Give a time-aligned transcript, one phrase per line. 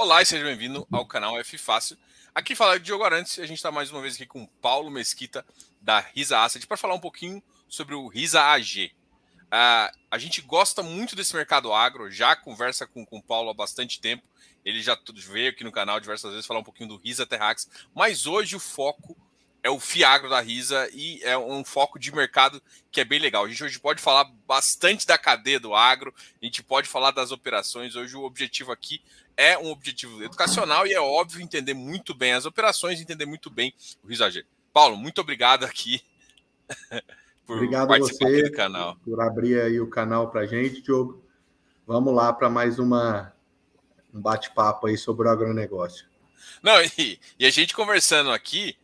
[0.00, 1.98] Olá e seja bem-vindo ao canal F Fácil.
[2.32, 4.92] Aqui fala de Diogo Arantes e a gente está mais uma vez aqui com Paulo
[4.92, 5.44] Mesquita
[5.80, 8.92] da Risa Asset para falar um pouquinho sobre o Risa AG.
[9.46, 13.54] Uh, a gente gosta muito desse mercado agro, já conversa com, com o Paulo há
[13.54, 14.22] bastante tempo.
[14.64, 18.24] Ele já veio aqui no canal diversas vezes falar um pouquinho do Risa Terrax, mas
[18.24, 19.16] hoje o foco
[19.62, 23.44] é o Fiagro da Risa e é um foco de mercado que é bem legal.
[23.44, 27.32] A gente hoje pode falar bastante da cadeia do agro, a gente pode falar das
[27.32, 27.96] operações.
[27.96, 29.02] Hoje o objetivo aqui
[29.36, 33.72] é um objetivo educacional e é óbvio entender muito bem as operações, entender muito bem
[34.02, 34.44] o Risa AG.
[34.72, 36.02] Paulo, muito obrigado aqui
[37.46, 38.96] por obrigado participar você do canal.
[39.04, 41.22] Por abrir aí o canal para gente, Diogo.
[41.86, 43.32] Vamos lá para mais uma
[44.12, 46.06] um bate-papo aí sobre o agronegócio.
[46.62, 48.76] Não, e, e a gente conversando aqui,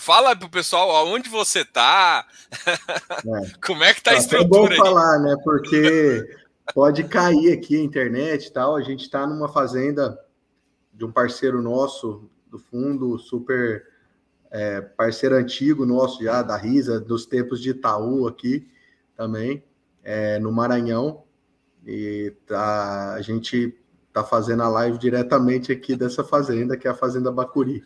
[0.00, 2.26] Fala pro pessoal aonde você tá.
[2.66, 3.52] É.
[3.62, 4.74] Como é que tá a estrutura?
[4.74, 5.36] É bom falar, né?
[5.44, 6.26] Porque
[6.74, 8.76] pode cair aqui a internet e tal.
[8.76, 10.18] A gente está numa fazenda
[10.94, 13.86] de um parceiro nosso do fundo, super
[14.50, 18.66] é, parceiro antigo nosso já, da Risa, dos tempos de Itaú aqui
[19.14, 19.62] também,
[20.02, 21.24] é, no Maranhão.
[21.86, 23.78] E tá, a gente
[24.14, 27.84] tá fazendo a live diretamente aqui dessa fazenda, que é a Fazenda Bacuri.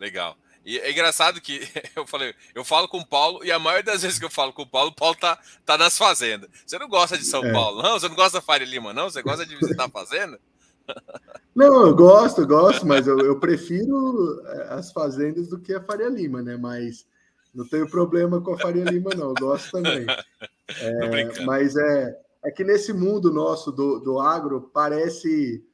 [0.00, 0.38] Legal.
[0.66, 1.60] E é engraçado que
[1.94, 4.52] eu falei, eu falo com o Paulo, e a maioria das vezes que eu falo
[4.52, 6.50] com o Paulo, o Paulo tá, tá nas fazendas.
[6.66, 7.52] Você não gosta de São é.
[7.52, 7.92] Paulo, não?
[7.92, 9.08] Você não gosta da Faria Lima, não?
[9.08, 10.40] Você gosta de visitar a fazenda?
[11.52, 15.82] Não, eu gosto, eu gosto, mas eu, eu prefiro é, as fazendas do que a
[15.82, 16.54] Faria Lima, né?
[16.54, 17.06] Mas
[17.52, 19.30] não tenho problema com a Faria Lima, não.
[19.30, 20.06] Eu gosto também.
[20.80, 25.64] É, mas é, é que nesse mundo nosso do, do agro parece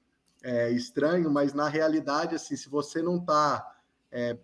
[0.42, 3.66] é, estranho, mas na realidade, assim, se você não está
[4.10, 4.36] é,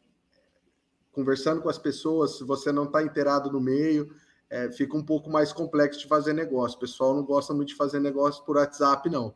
[1.19, 4.09] conversando com as pessoas, se você não está inteirado no meio,
[4.49, 6.77] é, fica um pouco mais complexo de fazer negócio.
[6.77, 9.35] O pessoal não gosta muito de fazer negócio por WhatsApp, não.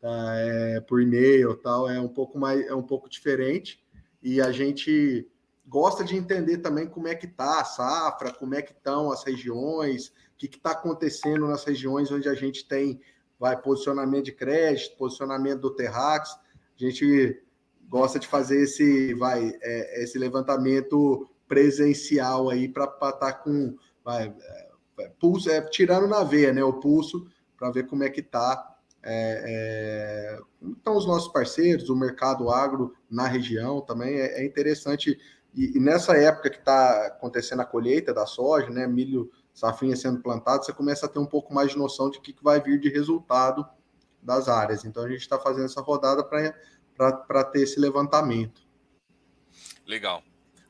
[0.00, 0.34] Tá?
[0.36, 3.78] É, por e-mail tal, é um pouco mais, é um pouco diferente.
[4.22, 5.28] E a gente
[5.66, 9.22] gosta de entender também como é que está a safra, como é que estão as
[9.22, 13.02] regiões, o que está acontecendo nas regiões onde a gente tem
[13.38, 16.30] vai posicionamento de crédito, posicionamento do Terrax.
[16.30, 16.38] A
[16.82, 17.38] gente
[17.88, 24.34] gosta de fazer esse, vai, é, esse levantamento presencial aí para estar tá com vai,
[24.98, 26.62] é, pulso, é, tirando na veia, né?
[26.62, 28.76] O pulso para ver como é que tá.
[29.02, 35.18] É, então, os nossos parceiros, o mercado agro na região também é, é interessante.
[35.54, 38.86] E, e, nessa época que está acontecendo a colheita da soja, né?
[38.86, 42.32] Milho, safrinha sendo plantado, você começa a ter um pouco mais de noção de que,
[42.32, 43.66] que vai vir de resultado
[44.22, 44.84] das áreas.
[44.84, 46.54] Então, a gente está fazendo essa rodada para
[46.98, 48.60] para ter esse levantamento.
[49.86, 50.22] Legal.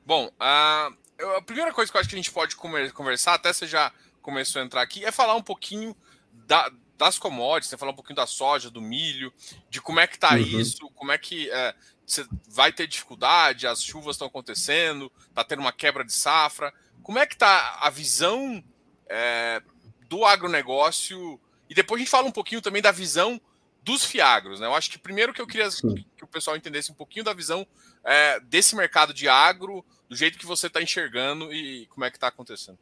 [0.07, 0.91] Bom, a,
[1.37, 4.63] a primeira coisa que eu acho que a gente pode conversar, até você já começou
[4.63, 5.97] a entrar aqui, é falar um pouquinho
[6.33, 7.79] da, das commodities, né?
[7.79, 9.33] falar um pouquinho da soja, do milho,
[9.71, 10.39] de como é que está uhum.
[10.39, 11.75] isso, como é que é,
[12.07, 16.73] você vai ter dificuldade, as chuvas estão acontecendo, está tendo uma quebra de safra.
[17.03, 18.63] Como é que está a visão
[19.09, 19.63] é,
[20.09, 21.41] do agronegócio?
[21.69, 23.41] E depois a gente fala um pouquinho também da visão
[23.89, 24.67] dos Fiagros, né?
[24.67, 26.05] Eu acho que primeiro que eu queria Sim.
[26.15, 27.67] que o pessoal entendesse um pouquinho da visão
[28.05, 32.19] é, desse mercado de agro, do jeito que você está enxergando e como é que
[32.19, 32.79] está acontecendo.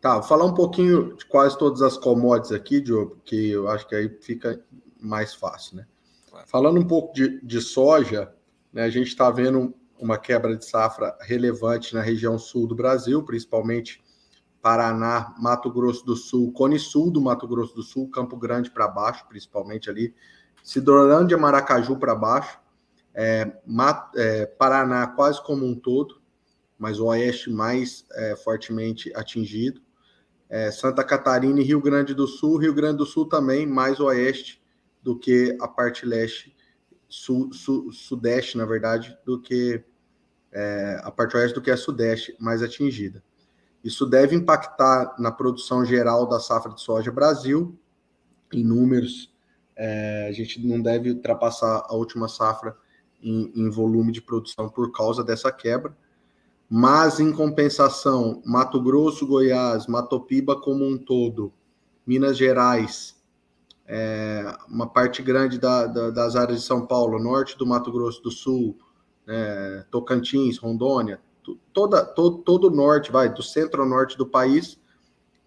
[0.00, 3.86] Tá, vou falar um pouquinho de quase todas as commodities aqui, Diogo, porque eu acho
[3.86, 4.58] que aí fica
[4.98, 5.86] mais fácil, né?
[6.30, 6.48] Claro.
[6.48, 8.32] Falando um pouco de, de soja,
[8.72, 13.22] né, a gente está vendo uma quebra de safra relevante na região sul do Brasil,
[13.22, 14.02] principalmente
[14.60, 18.88] Paraná, Mato Grosso do Sul, Cone Sul do Mato Grosso do Sul, Campo Grande para
[18.88, 20.14] baixo, principalmente ali,
[20.62, 22.58] Cidrolândia, Maracaju para baixo,
[23.14, 23.52] é,
[24.16, 26.20] é, Paraná quase como um todo,
[26.78, 29.80] mas o oeste mais é, fortemente atingido,
[30.48, 34.62] é, Santa Catarina e Rio Grande do Sul, Rio Grande do Sul também mais oeste
[35.02, 36.56] do que a parte leste,
[37.08, 39.82] sul, sul, sudeste, na verdade, do que
[40.52, 43.22] é, a parte oeste do que a sudeste mais atingida.
[43.88, 47.74] Isso deve impactar na produção geral da safra de soja Brasil,
[48.52, 49.32] em números.
[49.74, 52.76] É, a gente não deve ultrapassar a última safra
[53.22, 55.96] em, em volume de produção por causa dessa quebra.
[56.68, 61.50] Mas, em compensação, Mato Grosso, Goiás, Matopiba como um todo,
[62.06, 63.16] Minas Gerais,
[63.86, 68.22] é, uma parte grande da, da, das áreas de São Paulo, norte do Mato Grosso
[68.22, 68.76] do Sul,
[69.26, 71.18] é, Tocantins, Rondônia,
[71.72, 74.78] toda, todo, todo o norte, vai, do centro-norte do país,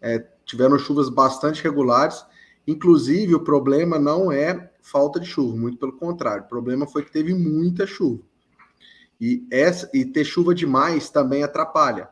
[0.01, 2.25] é, tiveram chuvas bastante regulares.
[2.67, 6.43] Inclusive, o problema não é falta de chuva, muito pelo contrário.
[6.43, 8.23] O problema foi que teve muita chuva.
[9.19, 12.09] E, essa, e ter chuva demais também atrapalha,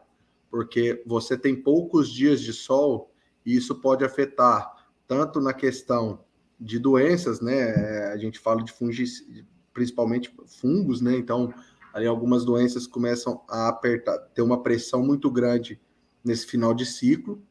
[0.52, 3.12] porque você tem poucos dias de sol
[3.44, 4.72] e isso pode afetar
[5.08, 6.24] tanto na questão
[6.60, 8.12] de doenças, né?
[8.14, 9.26] A gente fala de fungos,
[9.74, 11.18] principalmente fungos, né?
[11.18, 11.52] Então,
[11.94, 15.80] aí algumas doenças começam a apertar, ter uma pressão muito grande
[16.24, 17.42] nesse final de ciclo,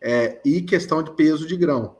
[0.00, 1.96] é, e questão de peso de grão.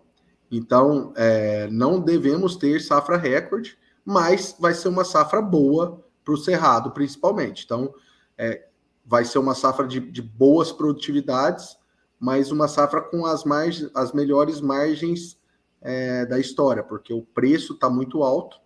[0.50, 6.36] Então, é, não devemos ter safra recorde, mas vai ser uma safra boa para o
[6.36, 7.64] cerrado, principalmente.
[7.64, 7.94] Então,
[8.36, 8.66] é,
[9.04, 11.76] vai ser uma safra de, de, boas produtividades,
[12.18, 15.38] mas uma safra com as, margens, as melhores margens
[15.80, 18.60] é, da história, porque o preço está muito alto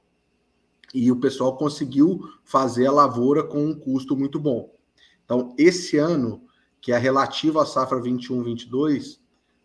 [0.95, 4.73] e o pessoal conseguiu fazer a lavoura com um custo muito bom.
[5.25, 6.45] Então, esse ano,
[6.81, 9.19] que é relativo à safra 21-22,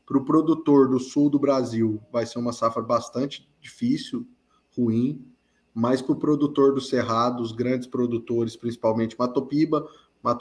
[0.07, 4.27] para o produtor do sul do Brasil, vai ser uma safra bastante difícil,
[4.75, 5.23] ruim,
[5.71, 9.45] mas para o produtor do Cerrado, os grandes produtores, principalmente Mato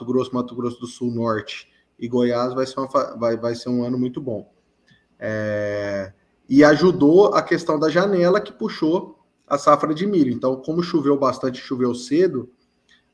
[0.05, 3.85] Grosso, Mato Grosso do Sul, Norte e Goiás, vai ser, uma, vai, vai ser um
[3.85, 4.51] ano muito bom.
[5.19, 6.15] É,
[6.49, 9.18] e ajudou a questão da janela que puxou
[9.49, 10.33] a safra de milho.
[10.33, 12.51] Então, como choveu bastante, choveu cedo,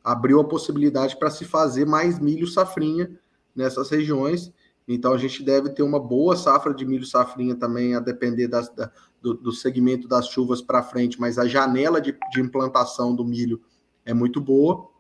[0.03, 3.19] abriu a possibilidade para se fazer mais milho safrinha
[3.55, 4.53] nessas regiões
[4.87, 8.69] então a gente deve ter uma boa safra de milho safrinha também, a depender das,
[8.75, 8.91] da,
[9.21, 13.63] do, do, segmento das chuvas para frente, mas a janela de, de, implantação do milho
[14.05, 14.91] é muito boa.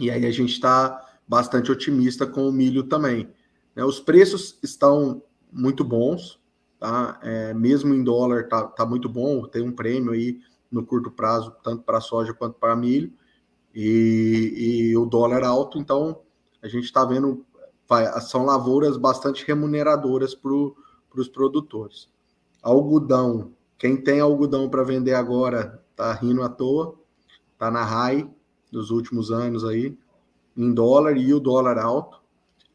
[0.00, 0.98] E aí a gente está
[1.28, 3.28] bastante otimista com o milho também.
[3.74, 3.84] Né?
[3.84, 5.22] Os preços estão
[5.52, 6.40] muito bons,
[6.78, 7.18] tá?
[7.22, 10.40] É, mesmo em dólar tá, tá muito bom, tem um prêmio aí
[10.70, 13.12] no curto prazo, tanto para soja quanto para milho,
[13.74, 16.20] e, e o dólar alto, então
[16.62, 17.44] a gente está vendo
[17.88, 22.08] vai, são lavouras bastante remuneradoras para os produtores.
[22.62, 26.94] Algodão, quem tem algodão para vender agora tá rindo à toa,
[27.58, 28.28] tá na high
[28.70, 29.96] dos últimos anos aí,
[30.56, 32.20] em dólar e o dólar alto.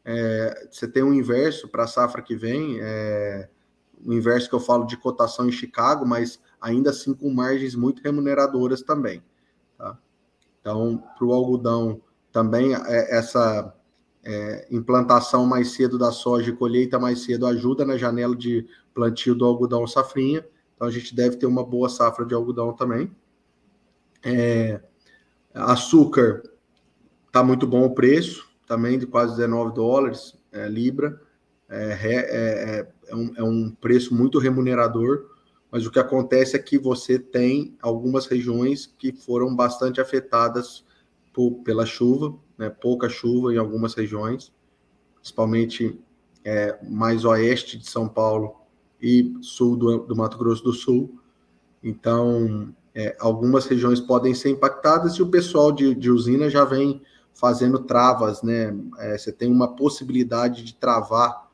[0.04, 3.48] É, você tem um inverso para a safra que vem, é,
[4.04, 8.02] o inverso que eu falo de cotação em Chicago, mas ainda assim com margens muito
[8.02, 9.22] remuneradoras também.
[9.78, 9.98] Tá?
[10.60, 12.00] Então, para o algodão
[12.30, 13.74] também é, essa
[14.24, 19.34] é, implantação mais cedo da soja e colheita mais cedo ajuda na janela de plantio
[19.34, 20.44] do algodão safrinha.
[20.74, 23.14] Então a gente deve ter uma boa safra de algodão também.
[24.24, 24.80] É,
[25.52, 26.42] açúcar
[27.26, 31.20] está muito bom o preço, também de quase 19 dólares é, libra.
[31.68, 35.26] É, é, é, um, é um preço muito remunerador,
[35.70, 40.84] mas o que acontece é que você tem algumas regiões que foram bastante afetadas
[41.32, 44.52] por, pela chuva, né, pouca chuva em algumas regiões,
[45.16, 45.98] principalmente
[46.44, 48.56] é, mais oeste de São Paulo
[49.00, 51.18] e sul do, do Mato Grosso do Sul.
[51.82, 57.02] Então, é, algumas regiões podem ser impactadas e o pessoal de, de usina já vem
[57.34, 58.76] fazendo travas, né?
[58.98, 61.50] É, você tem uma possibilidade de travar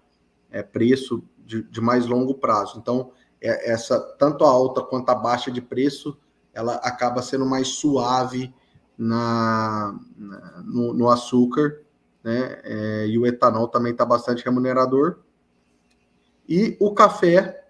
[0.50, 2.78] é, preço de, de, mais longo prazo.
[2.78, 3.10] Então,
[3.40, 6.16] é, essa tanto a alta quanto a baixa de preço,
[6.52, 8.54] ela acaba sendo mais suave
[8.96, 11.80] na, na no, no, açúcar,
[12.22, 12.60] né?
[12.62, 15.20] É, e o etanol também está bastante remunerador.
[16.46, 17.64] E o café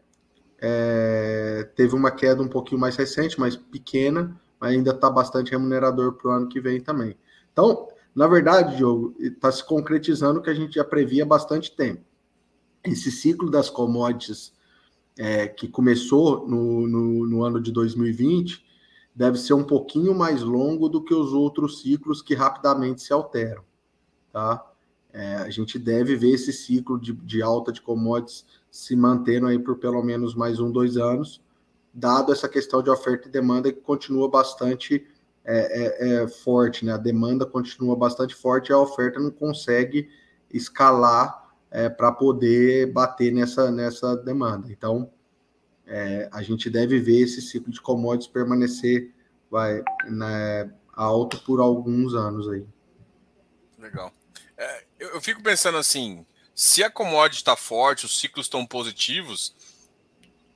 [0.60, 6.14] é, teve uma queda um pouquinho mais recente, mas pequena, mas ainda está bastante remunerador
[6.14, 7.16] para o ano que vem também.
[7.52, 11.70] Então, na verdade, Diogo, está se concretizando o que a gente já previa há bastante
[11.76, 12.07] tempo.
[12.84, 14.52] Esse ciclo das commodities
[15.19, 18.64] é, que começou no, no, no ano de 2020
[19.14, 23.64] deve ser um pouquinho mais longo do que os outros ciclos que rapidamente se alteram,
[24.32, 24.64] tá?
[25.12, 29.58] É, a gente deve ver esse ciclo de, de, alta de commodities se mantendo aí
[29.58, 31.42] por pelo menos mais um, dois anos,
[31.92, 35.04] dado essa questão de oferta e demanda que continua bastante
[35.44, 36.92] é, é, é forte, né?
[36.92, 40.08] A demanda continua bastante forte e a oferta não consegue
[40.52, 44.70] escalar é, para poder bater nessa, nessa demanda.
[44.70, 45.10] Então,
[45.87, 49.12] é, a gente deve ver esse ciclo de commodities permanecer
[49.50, 52.64] vai, né, alto por alguns anos aí.
[53.78, 54.12] Legal.
[54.56, 59.54] É, eu, eu, fico pensando assim, se a commodity está forte, os ciclos estão positivos,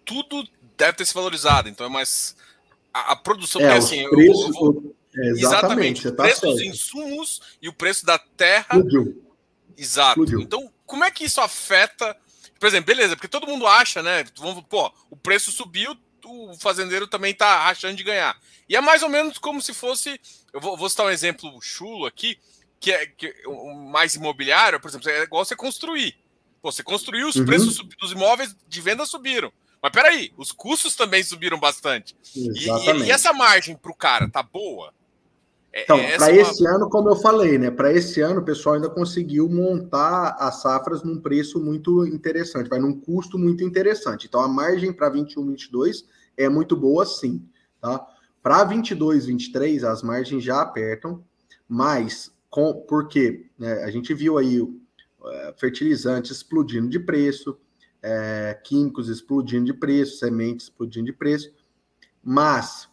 [0.05, 1.69] tudo deve ter se valorizado.
[1.69, 2.37] Então é mais
[2.93, 6.61] a, a produção, é, assim, preços, eu, vou, é, exatamente, exatamente o tá preço dos
[6.61, 8.77] insumos e o preço da terra.
[8.77, 9.23] Explodiu.
[9.77, 10.21] Exato.
[10.21, 10.41] Explodiu.
[10.41, 12.15] Então, como é que isso afeta
[12.63, 14.25] por exemplo, beleza, porque todo mundo acha, né?
[14.39, 18.39] Vamos, pô, o preço subiu, o fazendeiro também tá achando de ganhar.
[18.69, 20.21] E é mais ou menos como se fosse.
[20.53, 22.39] Eu vou, vou citar um exemplo chulo aqui,
[22.79, 26.15] que é que, o mais imobiliário, por exemplo, é igual você construir.
[26.63, 27.47] Pô, você construiu, os uhum.
[27.47, 29.53] preços dos imóveis de venda subiram.
[29.83, 32.15] Mas peraí, os custos também subiram bastante.
[32.33, 34.95] E, e, e, essa margem para o cara tá boa?
[35.73, 36.77] É, então, para é esse uma...
[36.77, 37.71] ano, como eu falei, né?
[37.71, 42.79] Para esse ano, o pessoal ainda conseguiu montar as safras num preço muito interessante, vai
[42.79, 44.27] num custo muito interessante.
[44.27, 46.05] Então, a margem para 21, 22
[46.37, 47.49] é muito boa, sim,
[47.81, 48.07] tá?
[48.43, 51.25] Para 22, 23, as margens já apertam,
[51.67, 54.61] mas com porque né, a gente viu aí
[55.25, 57.57] é, fertilizantes explodindo de preço,
[58.03, 61.51] é, químicos explodindo de preço, sementes explodindo de preço,
[62.23, 62.92] mas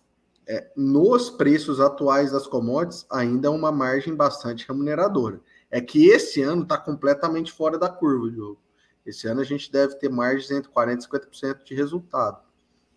[0.49, 5.39] é, nos preços atuais das commodities, ainda é uma margem bastante remuneradora.
[5.69, 8.59] É que esse ano está completamente fora da curva, jogo.
[9.05, 12.39] Esse ano a gente deve ter margens entre 40% e 50% de resultado.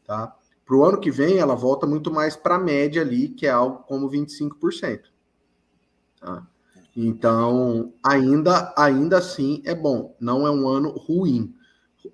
[0.02, 0.34] Tá?
[0.64, 3.50] Para o ano que vem, ela volta muito mais para a média ali, que é
[3.50, 5.02] algo como 25%.
[6.18, 6.46] Tá?
[6.96, 10.16] Então, ainda, ainda assim é bom.
[10.18, 11.54] Não é um ano ruim.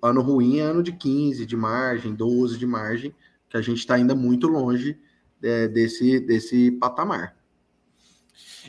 [0.01, 3.15] Ano ruim é ano de 15 de margem, 12 de margem,
[3.49, 4.99] que a gente está ainda muito longe
[5.43, 7.35] é, desse, desse patamar.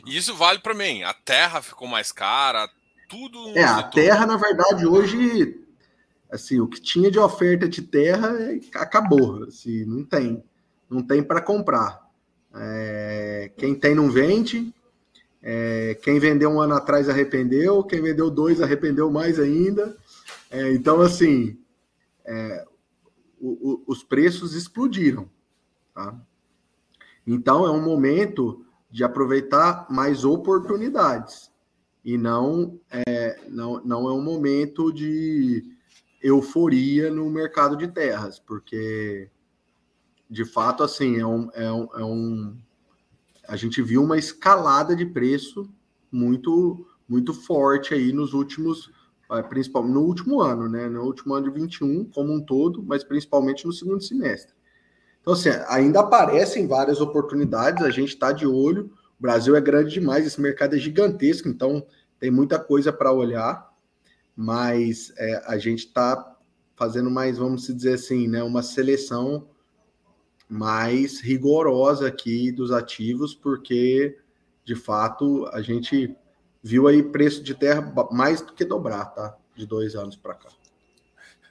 [0.05, 1.03] E isso vale para mim.
[1.03, 2.69] A terra ficou mais cara,
[3.07, 3.57] tudo.
[3.57, 5.59] É, a terra, na verdade, hoje,
[6.31, 9.43] assim, o que tinha de oferta de terra é, acabou.
[9.43, 10.43] Assim, não tem.
[10.89, 12.01] Não tem para comprar.
[12.53, 14.73] É, quem tem não vende.
[15.43, 17.83] É, quem vendeu um ano atrás arrependeu.
[17.83, 19.95] Quem vendeu dois arrependeu mais ainda.
[20.49, 21.57] É, então, assim,
[22.25, 22.65] é,
[23.39, 25.29] o, o, os preços explodiram.
[25.93, 26.15] Tá?
[27.33, 31.49] Então, é um momento de aproveitar mais oportunidades
[32.03, 35.63] e não é, não, não é um momento de
[36.21, 39.29] euforia no mercado de terras, porque
[40.29, 42.57] de fato assim é um, é um, é um
[43.47, 45.69] a gente viu uma escalada de preço
[46.11, 48.91] muito muito forte aí nos últimos
[49.47, 50.89] principalmente no último ano, né?
[50.89, 54.53] No último ano de 21 como um todo, mas principalmente no segundo semestre.
[55.21, 58.91] Então, assim, ainda aparecem várias oportunidades, a gente está de olho.
[59.19, 61.85] O Brasil é grande demais, esse mercado é gigantesco, então
[62.19, 63.71] tem muita coisa para olhar,
[64.35, 66.35] mas é, a gente está
[66.75, 69.47] fazendo mais, vamos dizer assim, né, uma seleção
[70.49, 74.17] mais rigorosa aqui dos ativos, porque
[74.65, 76.15] de fato a gente
[76.61, 79.37] viu aí preço de terra mais do que dobrar, tá?
[79.55, 80.49] De dois anos para cá.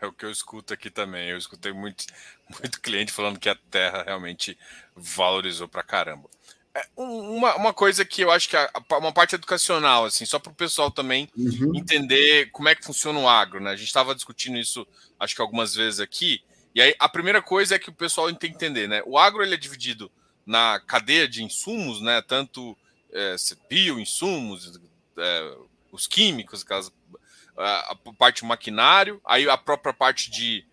[0.01, 1.29] É o que eu escuto aqui também.
[1.29, 2.05] Eu escutei muito,
[2.61, 4.57] muito cliente falando que a terra realmente
[4.97, 6.29] valorizou pra caramba.
[6.75, 10.53] É uma, uma coisa que eu acho que é uma parte educacional, assim, só para
[10.53, 11.73] o pessoal também uhum.
[11.75, 13.71] entender como é que funciona o agro, né?
[13.71, 14.87] A gente estava discutindo isso,
[15.19, 16.41] acho que algumas vezes aqui.
[16.73, 19.03] E aí a primeira coisa é que o pessoal tem que entender, né?
[19.05, 20.11] O agro ele é dividido
[20.47, 22.23] na cadeia de insumos, né?
[22.23, 22.79] Tanto
[23.13, 23.35] é,
[23.69, 24.79] bioinsumos,
[25.19, 25.57] é,
[25.91, 26.93] os químicos, aquelas
[27.57, 30.65] a parte maquinário, aí a própria parte de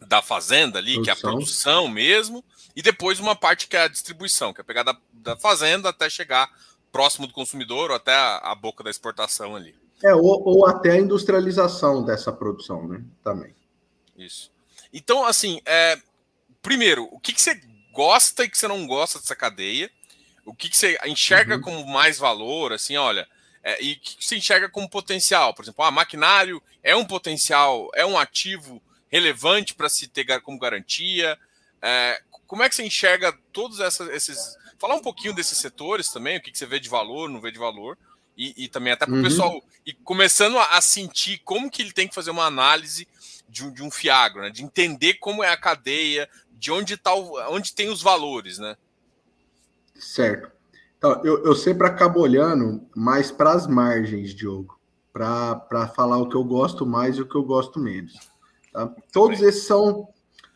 [0.00, 1.02] da fazenda ali, produção.
[1.02, 2.44] que é a produção mesmo,
[2.76, 6.08] e depois uma parte que é a distribuição, que é pegar da, da fazenda até
[6.08, 6.48] chegar
[6.92, 9.74] próximo do consumidor ou até a, a boca da exportação ali.
[10.02, 13.02] É, ou, ou, até a industrialização dessa produção, né?
[13.24, 13.52] Também.
[14.16, 14.52] Isso.
[14.92, 16.00] Então, assim, é,
[16.62, 17.60] primeiro, o que, que você
[17.92, 19.90] gosta e que você não gosta dessa cadeia?
[20.46, 21.60] O que, que você enxerga uhum.
[21.60, 22.72] como mais valor?
[22.72, 23.28] Assim, olha,
[23.68, 25.52] é, e que se enxerga como potencial.
[25.52, 30.58] Por exemplo, ah, maquinário é um potencial, é um ativo relevante para se ter como
[30.58, 31.38] garantia.
[31.82, 34.56] É, como é que você enxerga todos essas, esses.
[34.78, 37.50] Falar um pouquinho desses setores também, o que, que você vê de valor, não vê
[37.50, 37.98] de valor,
[38.34, 39.22] e, e também até para o uhum.
[39.22, 43.06] pessoal e começando a, a, sentir como que ele tem que fazer uma análise
[43.48, 44.50] de um, de um fiagro, né?
[44.50, 48.76] de entender como é a cadeia, de onde, tá o, onde tem os valores, né?
[49.94, 50.57] Certo.
[50.98, 54.78] Então, eu, eu sempre acabo olhando mais para as margens, Diogo,
[55.12, 58.14] para falar o que eu gosto mais e o que eu gosto menos.
[58.72, 58.92] Tá?
[59.12, 60.08] Todos esses são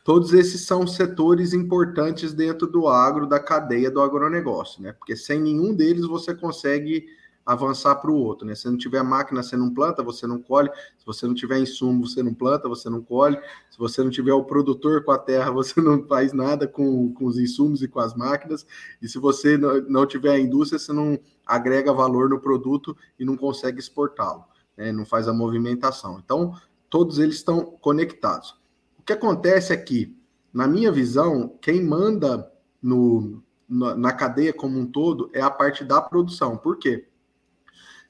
[0.05, 4.93] todos esses são setores importantes dentro do agro, da cadeia do agronegócio, né?
[4.93, 7.07] Porque sem nenhum deles você consegue
[7.45, 8.55] avançar para o outro, né?
[8.55, 10.71] Se não tiver máquina, você não planta, você não colhe.
[10.97, 13.39] Se você não tiver insumo, você não planta, você não colhe.
[13.71, 17.27] Se você não tiver o produtor com a terra, você não faz nada com, com
[17.27, 18.67] os insumos e com as máquinas.
[19.01, 23.37] E se você não tiver a indústria, você não agrega valor no produto e não
[23.37, 24.45] consegue exportá-lo,
[24.77, 24.93] né?
[24.93, 26.21] Não faz a movimentação.
[26.25, 26.55] Então,
[26.89, 28.61] todos eles estão conectados.
[28.99, 30.23] O que acontece aqui, é
[30.57, 32.49] na minha visão, quem manda
[32.81, 36.57] no, na cadeia como um todo é a parte da produção.
[36.57, 37.09] Por quê?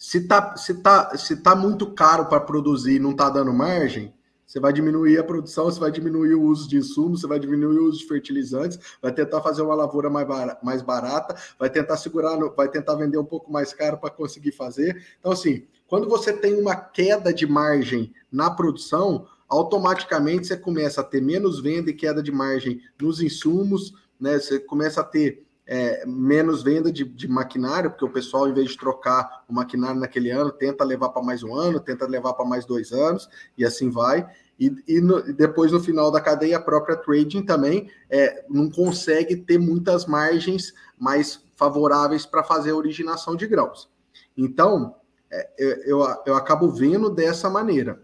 [0.03, 4.13] Se tá, se tá, se tá muito caro para produzir e não tá dando margem,
[4.45, 7.79] você vai diminuir a produção, você vai diminuir o uso de insumos, você vai diminuir
[7.79, 12.69] o uso de fertilizantes, vai tentar fazer uma lavoura mais, barata, vai tentar segurar, vai
[12.69, 15.01] tentar vender um pouco mais caro para conseguir fazer.
[15.21, 21.05] Então, assim, quando você tem uma queda de margem na produção, automaticamente você começa a
[21.05, 24.41] ter menos venda e queda de margem nos insumos, né?
[24.41, 28.73] Você começa a ter é, menos venda de, de, maquinário, porque o pessoal, em vez
[28.73, 32.45] de trocar o maquinário naquele ano, tenta levar para mais um ano, tenta levar para
[32.45, 33.27] mais dois anos,
[33.57, 34.29] e assim vai.
[34.61, 39.35] E, e, no, depois, no final da cadeia, a própria trading também é, não consegue
[39.35, 43.89] ter muitas margens mais favoráveis para fazer a originação de grãos.
[44.37, 44.97] Então,
[45.31, 45.49] é,
[45.87, 48.03] eu, eu acabo vendo dessa maneira.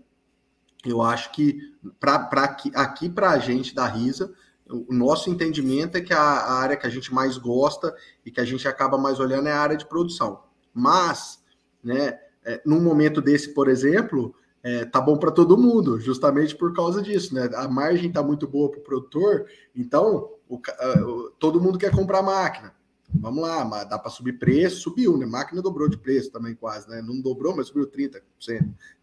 [0.87, 1.61] Eu acho que
[2.01, 4.33] pra, pra aqui, aqui para a gente da RISA,
[4.69, 7.95] o nosso entendimento é que a, a, área que a gente mais gosta
[8.25, 10.43] e que a gente acaba mais olhando é a área de produção.
[10.75, 11.43] Mas,
[11.83, 16.75] né, é, num momento desse, por exemplo, é, tá bom para todo mundo, justamente por
[16.75, 17.49] causa disso, né?
[17.55, 22.23] A margem tá muito boa para o produtor, então o, uh, todo mundo quer comprar
[22.23, 22.75] máquina.
[23.15, 25.25] Vamos lá, dá para subir preço, subiu, né?
[25.25, 27.01] Máquina dobrou de preço também quase, né?
[27.01, 28.21] Não dobrou, mas subiu 30%,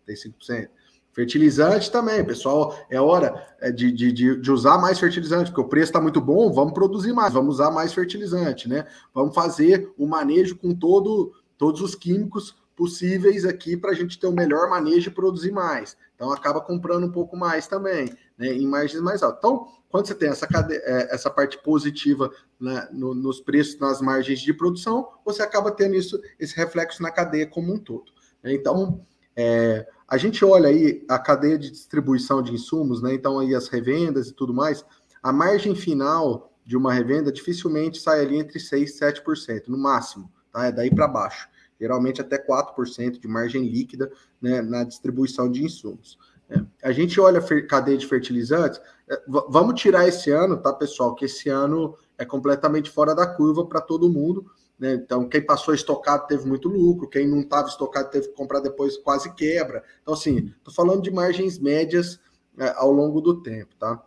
[0.07, 0.69] 35%.
[1.15, 5.85] Fertilizante também, pessoal, é hora é, de, de, de, usar mais fertilizante, porque o preço
[5.85, 8.85] está muito bom, vamos produzir mais, vamos usar mais fertilizante, né?
[9.13, 14.27] Vamos fazer o manejo com todo, todos os químicos possíveis aqui para a gente ter
[14.27, 15.95] o melhor manejo e produzir mais.
[16.15, 18.47] Então acaba comprando um pouco mais também, né?
[18.47, 19.39] Em margens mais altas.
[19.39, 20.75] Então, quando você tem essa, cade...
[20.75, 22.29] É, essa parte positiva
[22.59, 27.09] né, no, nos preços, nas margens de produção, você acaba tendo isso, esse reflexo na
[27.09, 28.11] cadeia como um todo.
[28.43, 28.53] Né?
[28.53, 29.01] Então,
[29.35, 33.13] é, a gente olha aí a cadeia de distribuição de insumos, né?
[33.13, 34.85] Então aí as revendas e tudo mais,
[35.21, 40.31] a margem final de uma revenda dificilmente sai ali entre 6 e 7%, no máximo,
[40.51, 40.65] tá?
[40.65, 41.47] É daí para baixo.
[41.79, 44.11] Geralmente até 4% de margem líquida
[44.41, 46.17] né, na distribuição de insumos.
[46.49, 46.61] É.
[46.83, 51.15] A gente olha a cadeia de fertilizantes, é, vamos tirar esse ano, tá, pessoal?
[51.15, 54.45] Que esse ano é completamente fora da curva para todo mundo.
[54.77, 54.93] Né?
[54.93, 58.97] Então, quem passou estocado teve muito lucro, quem não estava estocado teve que comprar depois
[58.97, 59.83] quase quebra.
[60.01, 62.19] Então, assim, estou falando de margens médias
[62.57, 64.03] é, ao longo do tempo, tá?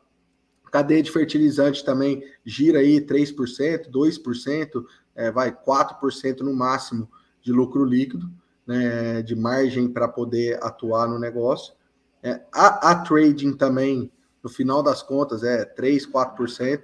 [0.71, 4.85] Cadeia de fertilizante também gira aí 3%, 2%,
[5.15, 7.11] é, vai 4% no máximo
[7.41, 8.31] de lucro líquido,
[8.67, 11.75] né, de margem para poder atuar no negócio.
[12.23, 16.83] É, a, a trading também, no final das contas, é 3, 4%,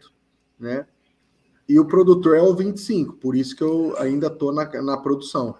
[0.58, 0.86] né?
[1.68, 5.56] E o produtor é o 25, por isso que eu ainda estou na, na produção,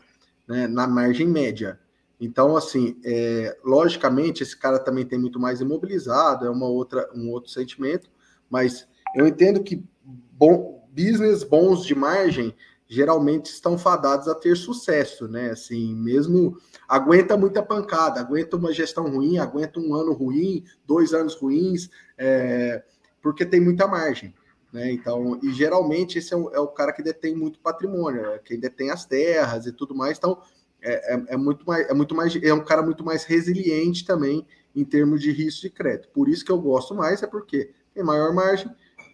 [0.47, 1.79] né, na margem média.
[2.21, 7.31] Então, assim, é, logicamente, esse cara também tem muito mais imobilizado, é uma outra, um
[7.31, 8.11] outro sentimento,
[8.49, 12.55] mas eu entendo que bom, business bons de margem
[12.87, 15.51] geralmente estão fadados a ter sucesso, né?
[15.51, 21.35] Assim, mesmo aguenta muita pancada, aguenta uma gestão ruim, aguenta um ano ruim, dois anos
[21.35, 22.85] ruins, é,
[23.23, 24.35] porque tem muita margem.
[24.75, 24.91] Né?
[24.91, 28.59] Então, e geralmente esse é o, é o, cara que detém muito patrimônio, é quem
[28.59, 30.19] detém as terras e tudo mais.
[30.19, 30.43] Então,
[30.83, 34.45] é, é, é, muito mais, é muito mais, é um cara muito mais resiliente também
[34.75, 36.09] em termos de risco de crédito.
[36.09, 38.69] Por isso que eu gosto mais, é porque tem maior margem,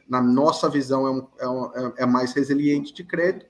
[0.09, 3.45] na nossa visão é, um, é, um, é, é mais resiliente de crédito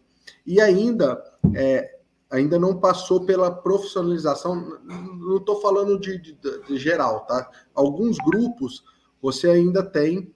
[0.45, 1.23] e ainda
[1.55, 1.97] é,
[2.29, 4.81] ainda não passou pela profissionalização.
[4.85, 7.49] Não estou falando de, de, de geral, tá?
[7.73, 8.83] Alguns grupos
[9.23, 10.35] você ainda tem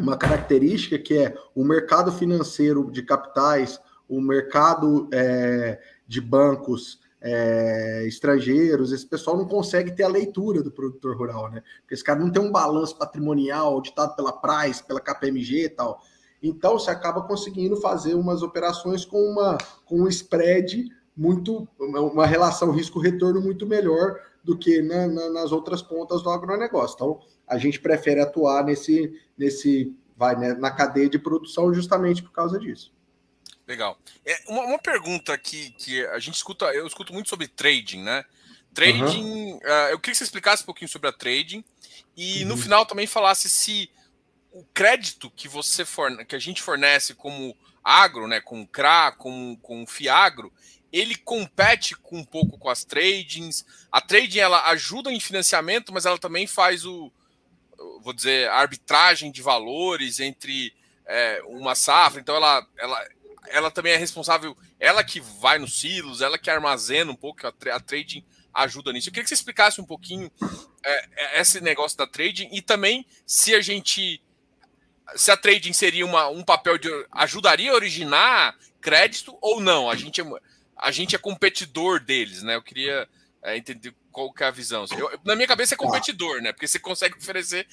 [0.00, 8.04] uma característica que é o mercado financeiro de capitais, o mercado é, de bancos é,
[8.06, 11.62] estrangeiros, esse pessoal não consegue ter a leitura do produtor rural, né?
[11.80, 16.02] Porque esse cara não tem um balanço patrimonial auditado pela Price, pela KPMG e tal.
[16.42, 22.70] Então você acaba conseguindo fazer umas operações com uma com um spread muito, uma relação
[22.70, 26.94] risco-retorno muito melhor do que na, na, nas outras pontas do agronegócio.
[26.94, 32.32] Então, a gente prefere atuar nesse, nesse vai né, na cadeia de produção justamente por
[32.32, 32.92] causa disso.
[33.66, 33.98] Legal.
[34.26, 38.24] É uma, uma, pergunta que, que a gente escuta, eu escuto muito sobre trading, né?
[38.74, 39.56] Trading, uhum.
[39.56, 41.64] uh, eu queria que você explicasse um pouquinho sobre a trading
[42.16, 42.48] e uhum.
[42.48, 43.90] no final também falasse se
[44.52, 49.56] o crédito que você forne, que a gente fornece como agro, né, com CRA, com,
[49.62, 50.52] com Fiagro,
[50.92, 53.64] ele compete com um pouco com as tradings.
[53.90, 57.12] A trading ela ajuda em financiamento, mas ela também faz o,
[58.02, 60.74] vou dizer, a arbitragem de valores entre
[61.06, 62.20] é, uma safra.
[62.20, 63.08] Então, ela, ela,
[63.48, 67.52] ela também é responsável, ela que vai nos silos, ela que armazena um pouco, a,
[67.74, 69.08] a trading ajuda nisso.
[69.08, 70.30] Eu queria que você explicasse um pouquinho
[70.84, 74.22] é, é, esse negócio da trading e também se a gente.
[75.16, 76.88] Se a trading seria uma, um papel de.
[77.10, 79.90] ajudaria a originar crédito ou não?
[79.90, 80.24] A gente é,
[80.80, 82.56] a gente é competidor deles, né?
[82.56, 83.06] Eu queria
[83.42, 84.84] é, entender qual que é a visão.
[84.96, 86.52] Eu, na minha cabeça é competidor, né?
[86.52, 87.66] Porque você consegue oferecer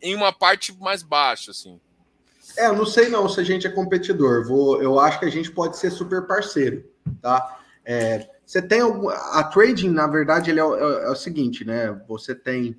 [0.00, 1.80] em uma parte mais baixa, assim.
[2.56, 4.46] É, eu não sei não se a gente é competidor.
[4.46, 6.84] Vou, eu acho que a gente pode ser super parceiro,
[7.20, 7.60] tá?
[7.84, 12.00] É, você tem algum, a trading, na verdade, ele é, é, é o seguinte, né?
[12.06, 12.76] Você tem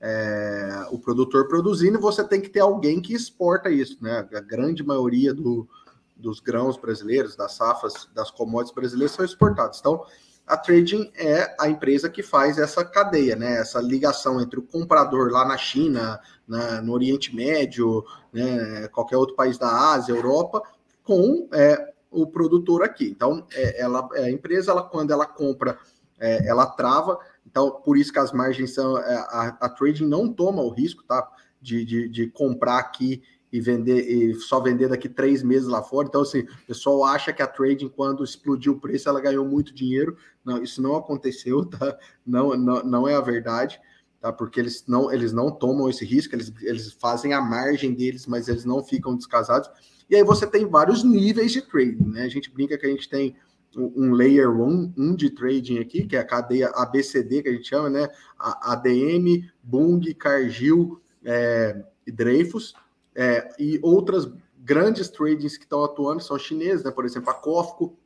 [0.00, 4.26] é, o produtor produzindo e você tem que ter alguém que exporta isso, né?
[4.32, 5.68] A grande maioria do,
[6.18, 9.78] dos grãos brasileiros, das safras, das commodities brasileiras são exportados.
[9.78, 10.04] Então,
[10.48, 13.58] a trading é a empresa que faz essa cadeia, né?
[13.58, 18.02] Essa ligação entre o comprador lá na China, na, no Oriente Médio,
[18.32, 18.88] né?
[18.88, 20.62] qualquer outro país da Ásia, Europa,
[21.04, 23.08] com é, o produtor aqui.
[23.08, 25.78] Então, é, ela, é, a empresa, ela, quando ela compra,
[26.18, 27.18] é, ela trava.
[27.46, 28.96] Então, por isso que as margens são.
[28.98, 31.28] É, a, a trading não toma o risco, tá?
[31.60, 33.22] De, de, de comprar aqui
[33.52, 36.08] e vender e só vender daqui três meses lá fora.
[36.08, 39.74] Então, assim, o pessoal acha que a trading, quando explodiu o preço, ela ganhou muito
[39.74, 40.16] dinheiro.
[40.44, 41.96] Não, isso não aconteceu, tá?
[42.26, 43.80] Não, não, não é a verdade,
[44.20, 44.32] tá?
[44.32, 48.48] Porque eles não, eles não tomam esse risco, eles, eles fazem a margem deles, mas
[48.48, 49.70] eles não ficam descasados.
[50.10, 52.22] E aí você tem vários níveis de trading, né?
[52.22, 53.36] A gente brinca que a gente tem
[53.76, 57.68] um layer 1 um, de trading aqui, que é a cadeia ABCD, que a gente
[57.68, 58.08] chama, né?
[58.38, 62.74] A ADM, Bung, Cargill é, e Dreyfus,
[63.20, 66.92] é, e outras grandes tradings que estão atuando são chineses, né?
[66.92, 67.98] Por exemplo, a Cofco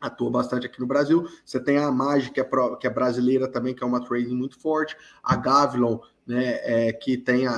[0.00, 1.28] atua bastante aqui no Brasil.
[1.44, 4.34] Você tem a Magi, que é, pro, que é brasileira também, que é uma trading
[4.34, 4.96] muito forte.
[5.22, 6.58] A Gavilon, né?
[6.64, 7.52] É, que tem, a,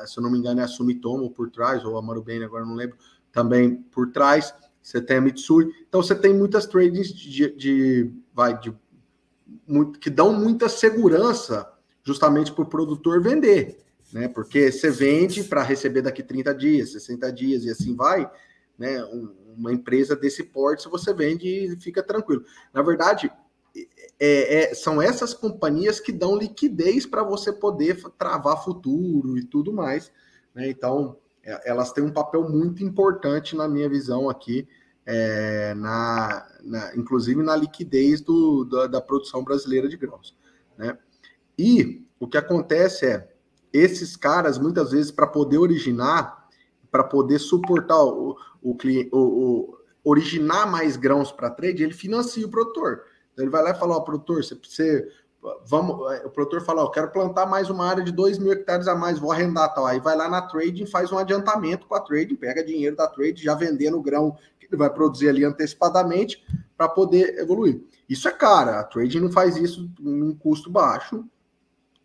[0.00, 2.66] a, se eu não me engano, é a Sumitomo por trás, ou a Marubeni, agora
[2.66, 2.98] não lembro
[3.32, 4.54] também por trás.
[4.82, 5.72] Você tem a Mitsui.
[5.88, 8.74] Então você tem muitas tradings de, de vai de
[9.66, 11.66] muito, que dão muita segurança
[12.04, 13.78] justamente para o produtor vender,
[14.12, 14.28] né?
[14.28, 18.30] Porque você vende para receber daqui 30 dias, 60 dias e assim vai,
[18.78, 19.04] né?
[19.04, 22.44] Um, uma empresa desse porte, se você vende fica tranquilo.
[22.72, 23.30] Na verdade,
[24.18, 29.72] é, é, são essas companhias que dão liquidez para você poder travar futuro e tudo
[29.72, 30.12] mais.
[30.54, 30.68] Né?
[30.68, 34.68] Então, é, elas têm um papel muito importante na minha visão aqui,
[35.04, 40.36] é, na, na, inclusive na liquidez do, da, da, produção brasileira de grãos.
[40.78, 40.96] Né?
[41.58, 43.31] E o que acontece é,
[43.72, 46.48] esses caras, muitas vezes, para poder originar,
[46.90, 48.76] para poder suportar o, o,
[49.12, 53.02] o, o originar mais grãos para trade, ele financia o produtor.
[53.32, 55.08] Então, ele vai lá e fala, ó, produtor, você, você
[55.64, 58.86] vamos, é, o produtor fala, eu quero plantar mais uma área de 2 mil hectares
[58.86, 59.86] a mais, vou arrendar tal.
[59.86, 63.42] Aí vai lá na trading, faz um adiantamento com a trading, pega dinheiro da trade,
[63.42, 66.44] já vendendo o grão que ele vai produzir ali antecipadamente
[66.76, 67.82] para poder evoluir.
[68.08, 71.24] Isso é caro, a trading não faz isso em custo baixo,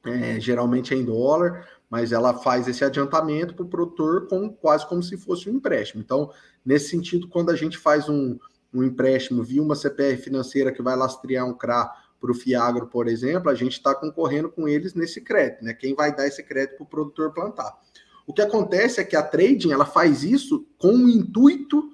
[0.08, 4.88] é, geralmente é em dólar, mas ela faz esse adiantamento para o produtor com, quase
[4.88, 6.02] como se fosse um empréstimo.
[6.02, 6.32] Então,
[6.65, 8.38] nesse sentido, quando a gente faz um,
[8.74, 11.89] um empréstimo via uma CPR financeira que vai lastrear um CRA
[12.20, 15.74] para o Fiagro, por exemplo, a gente está concorrendo com eles nesse crédito, né?
[15.74, 17.78] Quem vai dar esse crédito para o produtor plantar?
[18.26, 21.93] O que acontece é que a trading ela faz isso com o intuito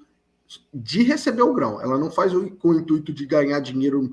[0.72, 4.10] de receber o grão, ela não faz com o intuito de ganhar dinheiro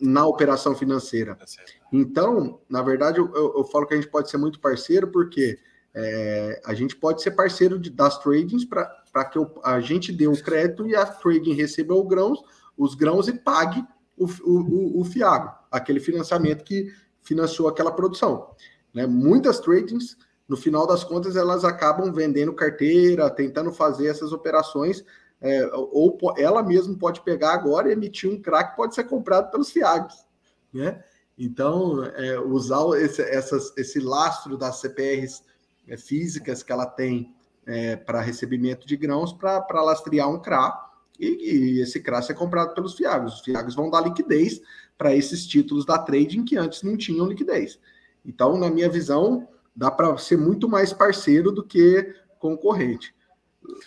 [0.00, 1.34] na operação financeira.
[1.34, 1.44] Tá
[1.92, 5.58] então, na verdade, eu, eu, falo que a gente pode ser muito parceiro, porque
[5.94, 10.26] é, a gente pode ser parceiro de, das tradings para que eu, a gente dê
[10.26, 12.42] o crédito e a trading receba os grãos,
[12.76, 13.84] os grãos e pague
[14.16, 18.50] o, o, o Fiago, aquele financiamento que financiou aquela produção.
[18.94, 19.06] Né?
[19.06, 20.16] Muitas tradings,
[20.48, 25.04] no final das contas, elas acabam vendendo carteira, tentando fazer essas operações,
[25.40, 29.70] é, ou ela mesma pode pegar agora e emitir um crack pode ser comprado pelos
[29.70, 30.24] Fiagos.
[30.72, 31.02] Né?
[31.38, 35.42] Então, é, usar esse, essas, esse lastro das CPRs
[35.88, 37.34] é, físicas que ela tem
[37.66, 42.74] é, para recebimento de grãos para lastrear um CRA e, e esse CRA é comprado
[42.74, 43.34] pelos FIAGos.
[43.34, 44.60] Os FIAGos vão dar liquidez
[44.96, 47.78] para esses títulos da trading que antes não tinham liquidez.
[48.24, 53.14] Então, na minha visão, dá para ser muito mais parceiro do que concorrente.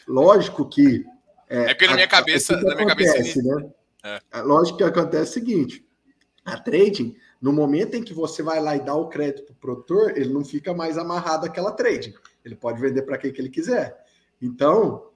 [0.08, 1.06] Lógico que.
[1.54, 2.56] É, é que na minha cabeça.
[2.58, 3.70] Na minha acontece, cabeça né?
[4.04, 4.22] É.
[4.32, 4.42] é.
[4.42, 5.86] Lógico que acontece o seguinte:
[6.44, 9.58] a trading, no momento em que você vai lá e dá o crédito para o
[9.58, 12.13] produtor, ele não fica mais amarrado àquela trading.
[12.44, 14.04] Ele pode vender para quem que ele quiser.
[14.42, 15.12] Então,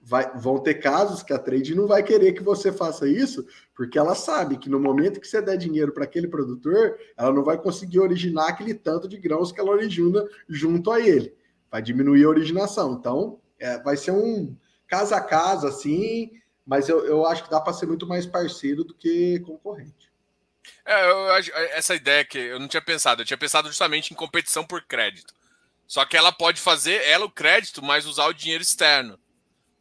[0.00, 3.98] vai, vão ter casos que a trade não vai querer que você faça isso, porque
[3.98, 7.58] ela sabe que no momento que você der dinheiro para aquele produtor, ela não vai
[7.58, 11.34] conseguir originar aquele tanto de grãos que ela origina junto a ele.
[11.70, 12.94] Vai diminuir a originação.
[12.94, 16.30] Então, é, vai ser um casa a casa, assim,
[16.66, 20.12] mas eu, eu acho que dá para ser muito mais parceiro do que concorrente.
[20.84, 21.30] É, eu,
[21.72, 25.34] essa ideia que eu não tinha pensado, eu tinha pensado justamente em competição por crédito.
[25.86, 29.18] Só que ela pode fazer ela o crédito, mas usar o dinheiro externo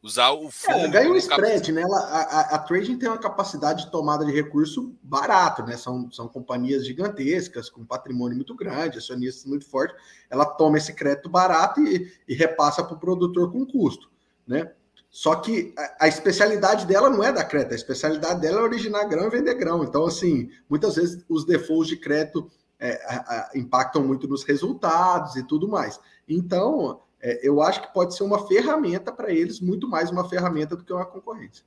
[0.04, 0.80] usar o fundo.
[0.80, 1.82] É, ganha um spread, né?
[1.82, 5.78] Ela, a, a, trading tem uma capacidade de tomada de recurso barato, né?
[5.78, 9.96] São, são companhias gigantescas, com patrimônio muito grande, acionistas muito fortes.
[10.30, 14.12] Ela toma esse crédito barato e, e repassa para o produtor com custo,
[14.46, 14.74] né?
[15.14, 19.06] Só que a, a, especialidade dela não é da crédito, a especialidade dela é originar
[19.06, 19.84] grão e vender grão.
[19.84, 22.50] Então, assim, muitas vezes os defaults de crédito
[22.80, 26.00] é, a, impactam muito nos resultados e tudo mais.
[26.28, 30.76] Então, é, eu acho que pode ser uma ferramenta para eles, muito mais uma ferramenta
[30.76, 31.64] do que uma concorrência.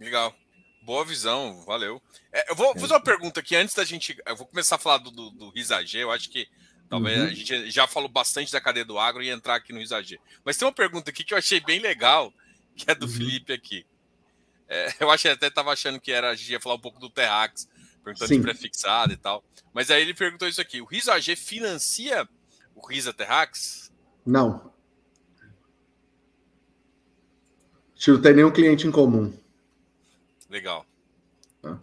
[0.00, 0.34] Legal.
[0.82, 2.02] Boa visão, valeu.
[2.32, 4.18] É, eu vou fazer uma pergunta aqui antes da gente.
[4.26, 6.02] Eu vou começar a falar do, do, do Risagê.
[6.02, 6.48] Eu acho que
[6.88, 7.26] talvez uhum.
[7.26, 10.18] a gente já falou bastante da cadeia do agro e entrar aqui no Risagê.
[10.44, 12.32] Mas tem uma pergunta aqui que eu achei bem legal,
[12.78, 13.12] que é do uhum.
[13.12, 13.84] Felipe aqui.
[14.68, 17.10] É, eu achei até estava achando que era a gente ia falar um pouco do
[17.10, 17.68] Terrax,
[18.04, 18.36] perguntando Sim.
[18.36, 19.44] de prefixado e tal.
[19.74, 22.26] Mas aí ele perguntou isso aqui: o Risagê financia
[22.74, 23.92] o Risa Terrax?
[24.24, 24.72] Não.
[28.06, 29.36] Não tem nenhum cliente em comum.
[30.48, 30.86] Legal.
[31.64, 31.76] Ah.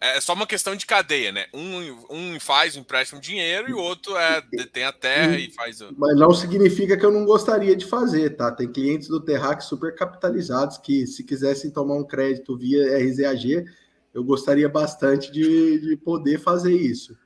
[0.00, 1.46] É só uma questão de cadeia, né?
[1.52, 5.80] Um, um faz o empréstimo dinheiro e o outro é, detém a terra e faz.
[5.96, 8.52] Mas não significa que eu não gostaria de fazer, tá?
[8.52, 13.64] Tem clientes do Terrax super capitalizados que, se quisessem tomar um crédito via RZAG,
[14.12, 17.16] eu gostaria bastante de, de poder fazer isso.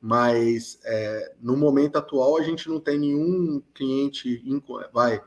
[0.00, 4.42] Mas é, no momento atual, a gente não tem nenhum cliente,
[4.92, 5.20] vai,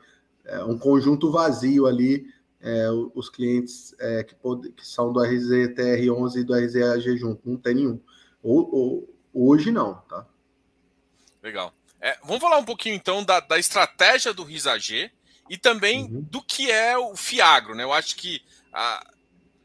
[0.44, 2.26] é, um conjunto vazio ali
[2.60, 7.56] é, os clientes é, que, pode, que, são do RZTR11 e do RZAG junto, não
[7.56, 8.00] tem nenhum.
[8.42, 10.26] Ou, ou, hoje não, tá?
[11.42, 11.72] Legal.
[12.00, 15.10] É, vamos falar um pouquinho então da, da estratégia do RISAG
[15.48, 16.20] e também uhum.
[16.22, 17.84] do que é o Fiagro, né?
[17.84, 18.42] Eu acho que
[18.72, 19.08] a,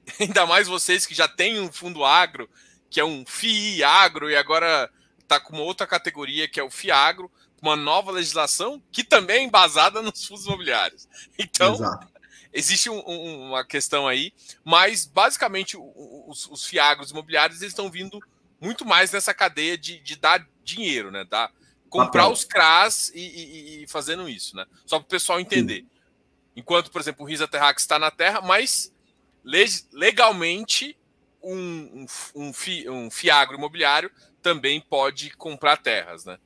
[0.19, 2.49] ainda mais vocês que já têm um fundo agro,
[2.89, 6.69] que é um FII agro, e agora está com uma outra categoria que é o
[6.69, 11.07] FIAGro, uma nova legislação que também é embasada nos fundos imobiliários.
[11.39, 12.12] Então, Exato
[12.53, 14.31] existe um, um, uma questão aí,
[14.63, 18.19] mas basicamente os, os fiagros imobiliários eles estão vindo
[18.61, 21.25] muito mais nessa cadeia de, de dar dinheiro, né?
[21.25, 21.51] Dar,
[21.89, 24.65] comprar os CRAS e, e, e, fazendo isso, né?
[24.85, 25.85] Só para o pessoal entender.
[26.55, 28.93] Enquanto, por exemplo, o Risa Terrax está na terra, mas
[29.91, 30.97] legalmente
[31.41, 34.09] um, um, um, fi, um fiagro imobiliário
[34.41, 36.37] também pode comprar terras, né?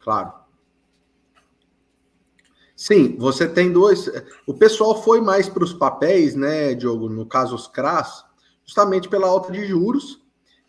[0.00, 0.41] Claro.
[2.82, 4.10] Sim, você tem dois.
[4.44, 7.08] O pessoal foi mais para os papéis, né, Diogo?
[7.08, 8.24] No caso, os CRAS,
[8.64, 10.20] justamente pela alta de juros,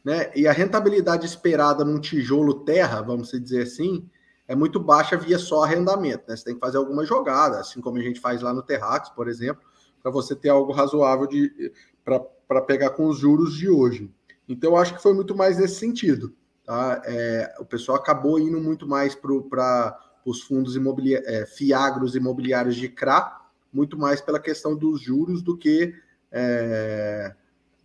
[0.06, 0.32] né?
[0.36, 4.08] E a rentabilidade esperada num tijolo terra, vamos dizer assim,
[4.48, 6.38] é muito baixa via só arrendamento, né?
[6.38, 9.28] Você tem que fazer alguma jogada, assim como a gente faz lá no Terrax, por
[9.28, 9.64] exemplo,
[10.00, 11.72] para você ter algo razoável de
[12.06, 14.14] para pegar com os juros de hoje.
[14.48, 16.32] Então, eu acho que foi muito mais nesse sentido.
[16.64, 17.02] Tá?
[17.06, 22.90] É, o pessoal acabou indo muito mais para os fundos imobiliários, é, fiagros imobiliários de
[22.90, 25.96] CRA, muito mais pela questão dos juros do que
[26.32, 27.36] é,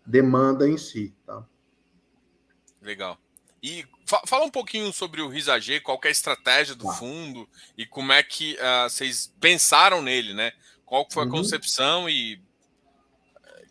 [0.06, 1.14] demanda em si.
[1.26, 1.44] Tá?
[2.82, 3.18] Legal.
[3.62, 6.92] E fa fala um pouquinho sobre o RISAG, qual é a estratégia do tá.
[6.92, 10.52] fundo e como é que uh, vocês pensaram nele, né?
[10.86, 11.32] Qual foi a uhum.
[11.32, 12.40] concepção e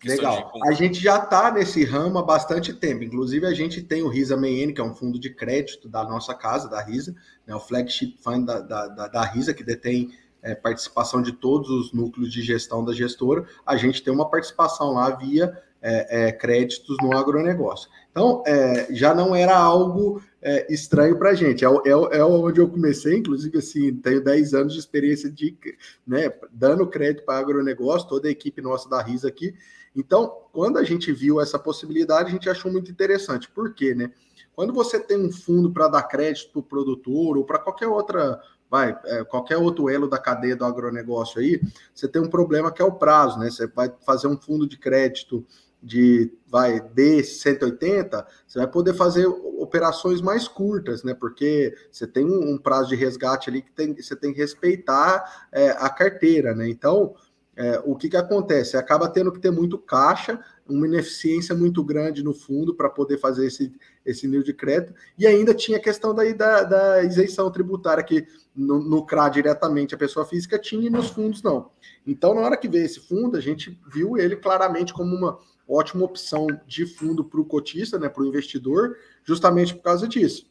[0.03, 0.51] Legal.
[0.53, 0.69] De...
[0.69, 3.03] A gente já está nesse ramo há bastante tempo.
[3.03, 6.35] Inclusive, a gente tem o Risa MN, que é um fundo de crédito da nossa
[6.35, 7.15] casa, da Risa,
[7.47, 11.69] né, o flagship fund da, da, da, da Risa, que detém é, participação de todos
[11.69, 13.45] os núcleos de gestão da gestora.
[13.65, 17.89] A gente tem uma participação lá via é, é, créditos no agronegócio.
[18.11, 21.63] Então, é, já não era algo é, estranho para a gente.
[21.63, 25.57] É, é, é, onde eu comecei, inclusive, assim, tenho 10 anos de experiência de,
[26.05, 29.53] né, dando crédito para agronegócio, toda a equipe nossa da RISA aqui.
[29.95, 33.49] Então, quando a gente viu essa possibilidade, a gente achou muito interessante.
[33.49, 34.11] Por quê, né?
[34.57, 38.41] Quando você tem um fundo para dar crédito para o produtor ou para qualquer outra,
[38.67, 41.61] vai, é, qualquer outro elo da cadeia do agronegócio aí,
[41.93, 43.51] você tem um problema que é o prazo, né?
[43.51, 45.45] Você vai fazer um fundo de crédito
[45.79, 51.13] de vai D 180, você vai poder fazer operações mais curtas, né?
[51.13, 55.49] Porque você tem um, um prazo de resgate ali que tem, você tem que respeitar
[55.51, 56.67] é, a carteira, né?
[56.67, 57.13] Então,
[57.57, 58.77] é, o que, que acontece?
[58.77, 60.39] Acaba tendo que ter muito caixa,
[60.69, 63.73] uma ineficiência muito grande no fundo para poder fazer esse,
[64.07, 68.25] esse nível de crédito, e ainda tinha a questão daí da, da isenção tributária, que
[68.55, 71.69] no, no CRA diretamente a pessoa física tinha e nos fundos não.
[72.05, 76.05] Então, na hora que veio esse fundo, a gente viu ele claramente como uma ótima
[76.05, 80.49] opção de fundo para o cotista, né, para o investidor, justamente por causa disso,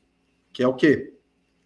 [0.53, 1.15] que é o que?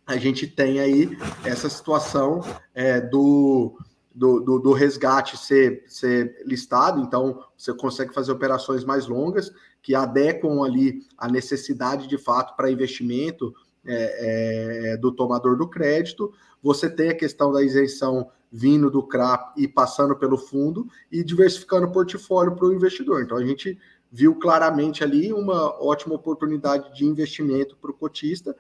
[0.07, 2.41] A gente tem aí essa situação
[2.75, 3.77] é, do
[4.15, 9.95] do, do, do, resgate ser, ser listado, então você consegue fazer operações mais longas que
[9.95, 13.55] adequam ali a necessidade de fato para investimento
[13.87, 16.33] é, é, do tomador do crédito.
[16.63, 21.87] Você tem a questão da isenção vindo do CRAP e passando pelo fundo e diversificando
[21.87, 23.23] o portfólio para o investidor.
[23.23, 23.79] Então a gente
[24.11, 28.57] viu claramente ali uma ótima oportunidade de investimento para o cotista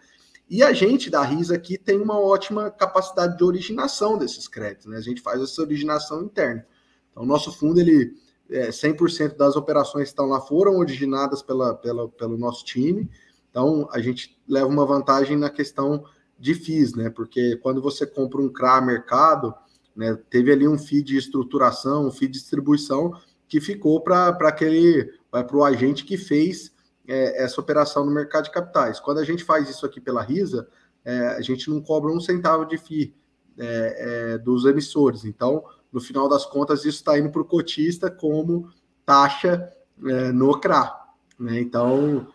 [0.51, 4.97] e a gente da RISA aqui tem uma ótima capacidade de originação desses créditos, né?
[4.97, 6.67] A gente faz essa originação interna.
[7.13, 8.13] Então, o nosso fundo, ele
[8.51, 13.09] é, 100% das operações que estão lá foram originadas pela, pela, pelo nosso time.
[13.49, 16.05] Então, a gente leva uma vantagem na questão
[16.37, 17.11] de FIIs, né?
[17.11, 19.55] Porque quando você compra um CRA mercado,
[19.95, 23.13] né, teve ali um FII de estruturação, um FII de distribuição
[23.47, 26.73] que ficou para aquele, para o agente que fez
[27.11, 29.01] é, essa operação no mercado de capitais.
[29.01, 30.69] Quando a gente faz isso aqui pela RISA,
[31.05, 33.13] é, a gente não cobra um centavo de FII
[33.59, 33.65] é,
[34.35, 35.25] é, dos emissores.
[35.25, 38.71] Então, no final das contas, isso está indo para o cotista como
[39.05, 39.73] taxa
[40.07, 40.97] é, no CRA.
[41.37, 41.61] Né?
[41.61, 42.29] Então,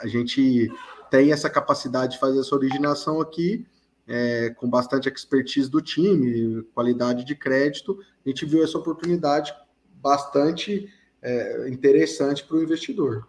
[0.00, 0.70] a gente
[1.10, 3.66] tem essa capacidade de fazer essa originação aqui,
[4.06, 7.98] é, com bastante expertise do time, qualidade de crédito.
[8.24, 9.54] A gente viu essa oportunidade
[9.94, 13.24] bastante é, interessante para o investidor.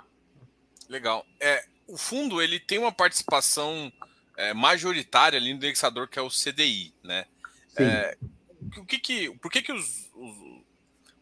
[0.93, 1.25] Legal.
[1.39, 3.91] É, o fundo ele tem uma participação
[4.37, 7.25] é, majoritária ali no indexador que é o CDI, né?
[7.75, 8.15] É,
[8.77, 10.11] o que que, por que, que os,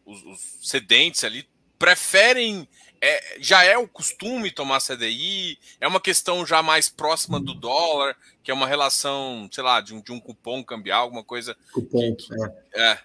[0.04, 2.68] os, os, cedentes ali preferem
[3.00, 5.58] é, já é o costume tomar CDI?
[5.80, 9.94] É uma questão já mais próxima do dólar, que é uma relação, sei lá, de
[9.94, 11.56] um, de um cupom cambial, alguma coisa.
[11.72, 12.90] Cupom, que, é.
[12.90, 12.98] é.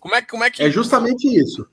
[0.00, 0.62] Como é, como é que.
[0.62, 1.68] É justamente isso.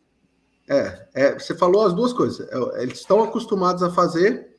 [0.67, 2.47] É, é, você falou as duas coisas.
[2.49, 4.56] É, eles estão acostumados a fazer,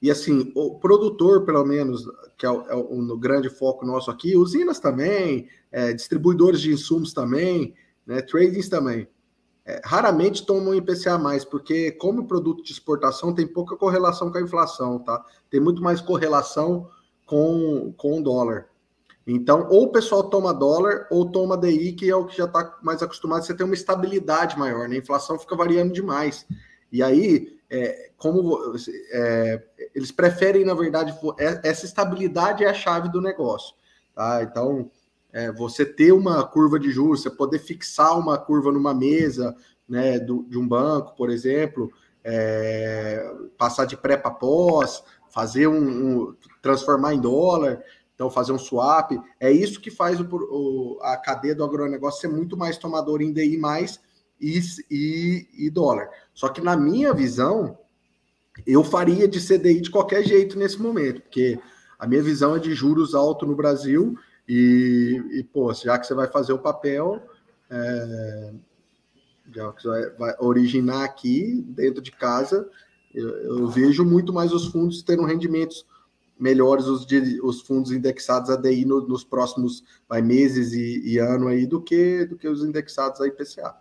[0.00, 2.04] e assim, o produtor, pelo menos,
[2.36, 7.12] que é o, é o grande foco nosso aqui, usinas também, é, distribuidores de insumos
[7.12, 7.74] também,
[8.06, 9.08] né, tradings também.
[9.64, 14.42] É, raramente tomam IPCA mais, porque como produto de exportação tem pouca correlação com a
[14.42, 15.22] inflação, tá?
[15.50, 16.88] Tem muito mais correlação
[17.26, 18.68] com, com o dólar.
[19.30, 22.78] Então, ou o pessoal toma dólar ou toma DI, que é o que já está
[22.82, 24.96] mais acostumado, você tem uma estabilidade maior, né?
[24.96, 26.46] A inflação fica variando demais.
[26.90, 28.74] E aí, é, como
[29.12, 29.62] é,
[29.94, 33.74] eles preferem, na verdade, é, essa estabilidade é a chave do negócio.
[34.14, 34.42] Tá?
[34.42, 34.90] Então,
[35.30, 39.54] é, você ter uma curva de juros, você poder fixar uma curva numa mesa
[39.86, 41.92] né, do, de um banco, por exemplo,
[42.24, 47.82] é, passar de pré para pós, fazer um, um, transformar em dólar,
[48.18, 52.26] então fazer um swap, é isso que faz o, o, a cadeia do agronegócio ser
[52.26, 54.00] muito mais tomador em DI mais
[54.40, 56.10] e, e, e dólar.
[56.34, 57.78] Só que na minha visão,
[58.66, 61.60] eu faria de CDI de qualquer jeito nesse momento, porque
[61.96, 66.14] a minha visão é de juros alto no Brasil e, e pô, já que você
[66.14, 67.22] vai fazer o papel,
[67.70, 68.52] é,
[69.54, 72.68] já que você vai, vai, originar aqui dentro de casa,
[73.14, 75.86] eu, eu, vejo muito mais os fundos tendo rendimentos
[76.38, 81.18] melhores, os, de, os fundos indexados a DI no, nos próximos vai, meses e, e,
[81.18, 83.74] ano aí do que, do que os indexados a IPCA.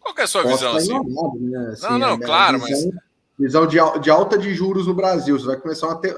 [0.00, 0.76] Qual é a sua Posso visão?
[0.76, 0.94] Assim?
[0.94, 1.68] Enganado, né?
[1.72, 3.04] assim, não, não, claro, visão, mas.
[3.36, 6.16] Visão de, de alta de juros no Brasil, você vai começar a ter.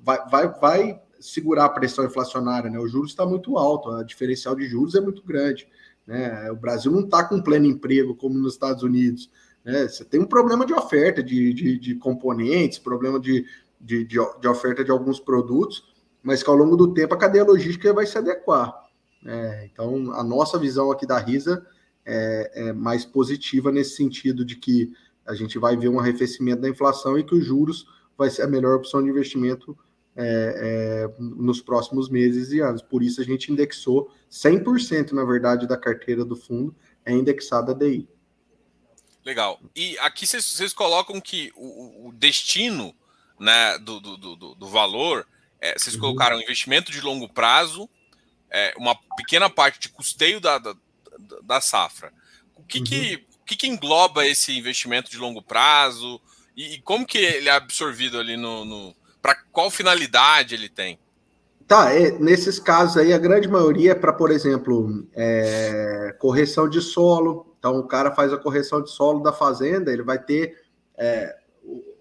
[0.00, 2.78] Vai, vai, vai segurar a pressão inflacionária, né?
[2.78, 5.68] O juros está muito alto, a diferencial de juros é muito grande.
[6.06, 6.50] Né?
[6.50, 9.30] O Brasil não está com pleno emprego como nos Estados Unidos.
[9.64, 9.88] Né?
[9.88, 13.46] Você tem um problema de oferta de, de, de componentes, problema de,
[13.84, 15.84] de, de, de, oferta de alguns produtos,
[16.22, 18.74] mas que ao longo do tempo a cadeia logística vai se adequar.
[19.22, 19.66] Né?
[19.66, 21.64] Então, a nossa visão aqui da RISA
[22.04, 24.92] é, é mais positiva nesse sentido de que
[25.26, 28.46] a gente vai ver um arrefecimento da inflação e que os juros vai ser a
[28.46, 29.76] melhor opção de investimento
[30.16, 32.80] é, é, nos próximos meses e anos.
[32.80, 37.74] Por isso a gente indexou 100%, na verdade, da carteira do fundo é indexada a
[37.74, 38.08] DI.
[39.24, 39.58] Legal.
[39.74, 42.94] E aqui vocês, colocam que o, o destino
[43.38, 45.26] né, do, do, do, do valor,
[45.60, 46.02] é, vocês uhum.
[46.02, 47.88] colocaram investimento de longo prazo,
[48.50, 50.74] é, uma pequena parte de custeio da, da,
[51.42, 52.12] da safra.
[52.54, 52.84] O que, uhum.
[52.84, 56.20] que, o que, que engloba esse investimento de longo prazo?
[56.56, 60.98] E, e como que ele é absorvido ali no, no para qual finalidade ele tem?
[61.66, 66.82] Tá, é, nesses casos aí, a grande maioria é para, por exemplo, é, correção de
[66.82, 67.56] solo.
[67.58, 70.62] Então, o cara faz a correção de solo da fazenda, ele vai ter
[70.98, 71.34] é,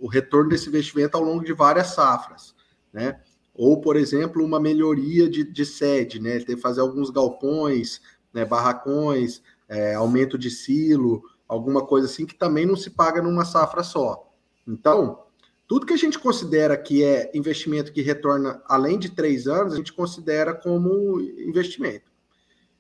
[0.04, 2.54] o, retorno desse investimento ao longo de várias safras,
[2.92, 3.20] né?
[3.54, 6.40] Ou, por exemplo, uma melhoria de, de sede, né?
[6.40, 8.02] Que fazer alguns galpões,
[8.34, 13.46] né, barracões, é, aumento de silo, alguma coisa assim que também não se paga numa
[13.46, 14.32] safra só.
[14.68, 15.24] Então,
[15.68, 19.78] tudo que a gente considera que é investimento que retorna além de três anos, a
[19.78, 22.12] gente considera como investimento.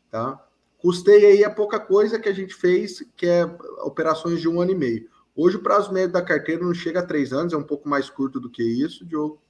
[0.09, 0.43] Tá?
[0.77, 3.45] Custei aí é pouca coisa que a gente fez, que é
[3.83, 5.09] operações de um ano e meio.
[5.35, 8.09] Hoje o prazo médio da carteira não chega a três anos, é um pouco mais
[8.09, 9.41] curto do que isso, Diogo.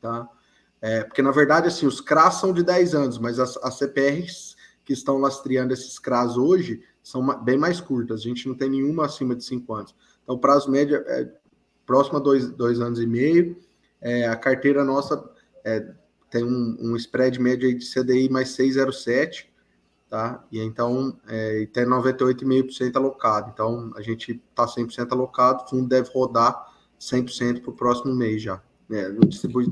[0.00, 0.28] Tá?
[0.80, 4.54] É, porque, na verdade, assim, os CRAs são de 10 anos, mas as, as CPRs
[4.84, 8.20] que estão lastreando esses CRAs hoje são bem mais curtas.
[8.20, 9.94] A gente não tem nenhuma acima de 5 anos.
[10.22, 11.30] Então, o prazo médio é
[11.86, 13.56] próximo a dois, dois anos e meio.
[14.00, 15.22] É, a carteira nossa
[15.64, 15.86] é,
[16.30, 19.46] tem um, um, spread médio de CDI mais 6,07,
[20.08, 20.44] tá?
[20.50, 23.50] E então é, tem 98,5% alocado.
[23.52, 28.42] Então a gente está 100% alocado, o fundo deve rodar 100% para o próximo mês
[28.42, 28.62] já.
[28.90, 29.66] É, distribui,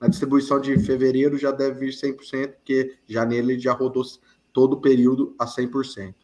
[0.00, 4.04] na distribuição de fevereiro já deve vir 100%, porque janeiro ele já rodou
[4.52, 6.14] todo o período a 100%.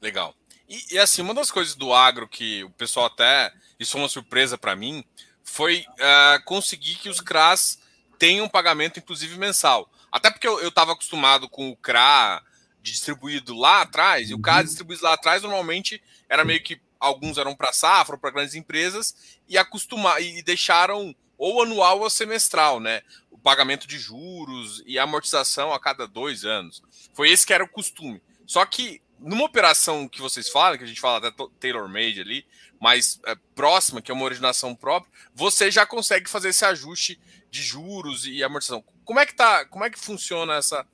[0.00, 0.34] Legal.
[0.68, 3.52] E, e, assim, uma das coisas do agro que o pessoal até.
[3.78, 5.04] Isso foi uma surpresa para mim,
[5.42, 7.78] foi uh, conseguir que os CRAs
[8.18, 9.90] tenham pagamento, inclusive mensal.
[10.10, 12.42] Até porque eu estava acostumado com o CRA
[12.84, 14.64] distribuído lá atrás, e o CRA uhum.
[14.64, 19.56] distribuído lá atrás normalmente era meio que alguns eram para safra, para grandes empresas, e
[19.58, 23.02] acostumar e deixaram ou anual ou semestral, né?
[23.30, 26.82] O pagamento de juros e amortização a cada dois anos.
[27.12, 28.22] Foi esse que era o costume.
[28.46, 32.46] Só que numa operação que vocês falam, que a gente fala até tailor-made ali,
[32.80, 37.18] mais é, próxima, que é uma originação própria, você já consegue fazer esse ajuste
[37.50, 38.84] de juros e amortização.
[39.04, 39.64] Como é que tá?
[39.64, 40.86] Como é que funciona essa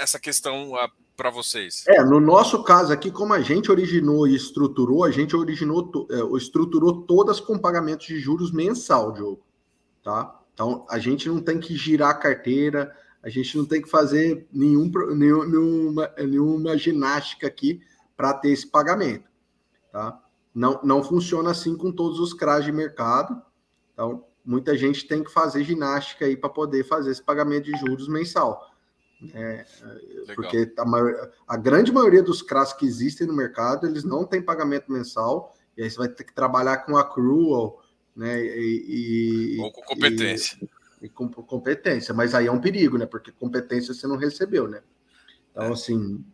[0.00, 0.76] essa questão
[1.16, 1.84] para vocês?
[1.86, 6.36] É, no nosso caso aqui, como a gente originou e estruturou, a gente originou, é,
[6.36, 9.44] estruturou todas com pagamentos de juros mensal, Diogo.
[10.02, 10.40] Tá?
[10.54, 14.46] Então a gente não tem que girar a carteira, a gente não tem que fazer
[14.52, 17.80] nenhum, nenhuma, nenhuma ginástica aqui
[18.16, 19.28] para ter esse pagamento.
[19.92, 20.20] Tá?
[20.54, 23.40] Não, não funciona assim com todos os CRAs de mercado.
[23.92, 28.08] Então, muita gente tem que fazer ginástica aí para poder fazer esse pagamento de juros
[28.08, 28.71] mensal.
[29.34, 29.64] É,
[30.34, 34.42] porque a, maior, a, grande maioria dos CRAs que existem no mercado, eles não têm
[34.42, 37.80] pagamento mensal, e aí você vai ter que trabalhar com accrual,
[38.16, 38.42] né?
[38.42, 40.58] E, e, Ou com competência.
[41.00, 43.06] E, e com competência, mas aí é um perigo, né?
[43.06, 44.82] Porque competência você não recebeu, né?
[45.50, 45.72] Então, é.
[45.72, 46.24] assim,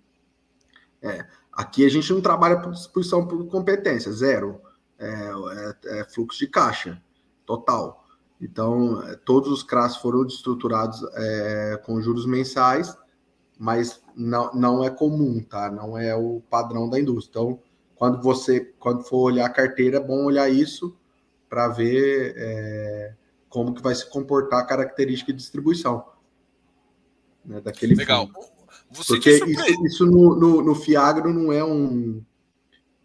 [1.03, 4.61] é, aqui a gente não trabalha por disposição por competência, zero.
[4.99, 7.01] É, é, é fluxo de caixa
[7.47, 8.08] total.
[8.41, 12.97] Então, é, todos os CRAS foram estruturados é, com juros mensais,
[13.59, 15.71] mas não, não é comum, tá?
[15.71, 17.31] Não é o padrão da indústria.
[17.31, 17.61] Então,
[17.97, 20.97] quando você, quando for olhar a carteira, é bom olhar isso
[21.49, 23.15] para ver é,
[23.49, 26.05] como que vai se comportar a característica de distribuição
[27.49, 28.29] né, daquele Legal.
[28.91, 32.23] Você Porque isso, isso no, no, no, Fiagro não é um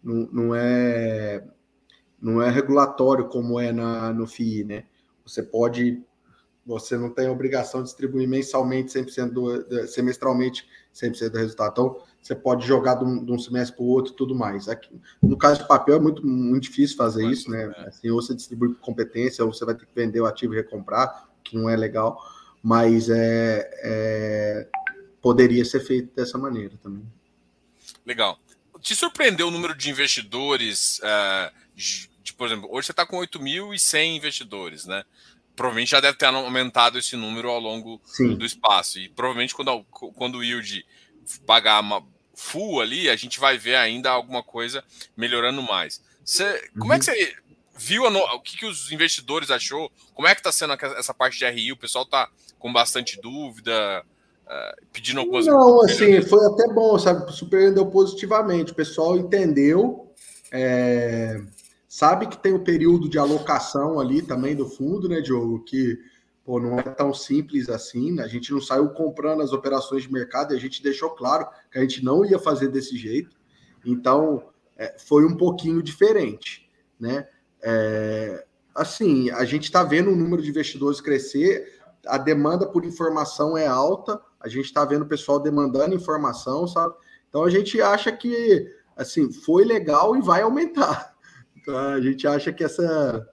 [0.02, 1.44] não, não, é
[2.20, 4.84] não é regulatório como é na, no FII, né?
[5.24, 6.02] Você pode
[6.66, 11.72] você não tem a obrigação de distribuir mensalmente 100% do, semestralmente 100% do resultado.
[11.72, 14.68] Então, você pode jogar de um, de um semestre para o outro e tudo mais.
[14.68, 14.88] Aqui,
[15.22, 17.70] no caso de papel, é muito, muito difícil fazer isso, né?
[17.76, 17.88] É.
[17.88, 20.56] Assim, ou você distribui por competência, ou você vai ter que vender o ativo e
[20.56, 22.18] recomprar, que não é legal,
[22.62, 24.68] mas é, é
[25.20, 27.04] poderia ser feito dessa maneira também.
[28.06, 28.38] Legal.
[28.80, 30.98] Te surpreendeu o número de investidores?
[30.98, 31.52] Uh,
[32.24, 35.04] de, por exemplo, hoje você está com 8.100 investidores, né?
[35.54, 38.34] Provavelmente já deve ter aumentado esse número ao longo Sim.
[38.34, 38.98] do espaço.
[38.98, 40.84] E provavelmente quando, quando o yield
[41.46, 42.04] pagar uma,
[42.34, 44.84] full ali, a gente vai ver ainda alguma coisa
[45.16, 46.02] melhorando mais.
[46.24, 47.16] Você, como é que uhum.
[47.16, 47.36] você
[47.76, 49.90] viu o que, que os investidores achou?
[50.12, 51.72] Como é que está sendo essa parte de RI?
[51.72, 54.04] O pessoal está com bastante dúvida,
[54.46, 57.30] uh, pedindo algumas Não, assim, foi até bom, sabe?
[57.32, 58.72] Surpreendeu positivamente.
[58.72, 60.12] O pessoal entendeu,
[60.50, 61.40] é,
[61.94, 65.62] sabe que tem o período de alocação ali também do fundo, né, Diogo?
[65.62, 65.96] Que
[66.44, 68.10] pô, não é tão simples assim.
[68.10, 68.24] Né?
[68.24, 71.78] A gente não saiu comprando as operações de mercado e a gente deixou claro que
[71.78, 73.36] a gente não ia fazer desse jeito.
[73.86, 74.42] Então,
[74.76, 76.68] é, foi um pouquinho diferente,
[76.98, 77.28] né?
[77.62, 83.56] É, assim, a gente está vendo o número de investidores crescer, a demanda por informação
[83.56, 86.92] é alta, a gente está vendo o pessoal demandando informação, sabe?
[87.28, 91.13] Então a gente acha que assim foi legal e vai aumentar.
[91.64, 93.26] Então, a gente acha que essa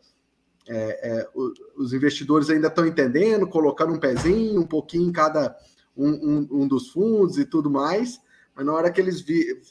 [0.66, 1.30] é, é,
[1.76, 5.54] os investidores ainda estão entendendo, colocando um pezinho, um pouquinho em cada
[5.98, 8.22] um, um, um, dos fundos e tudo mais,
[8.56, 9.62] mas na hora que eles vi,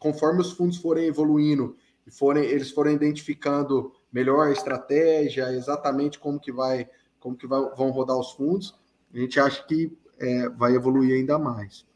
[0.00, 6.40] conforme os fundos forem evoluindo e forem, eles forem identificando melhor a estratégia, exatamente como
[6.40, 6.88] que vai,
[7.20, 8.74] como que vai, vão rodar os fundos,
[9.14, 11.86] a gente acha que é, vai evoluir ainda mais.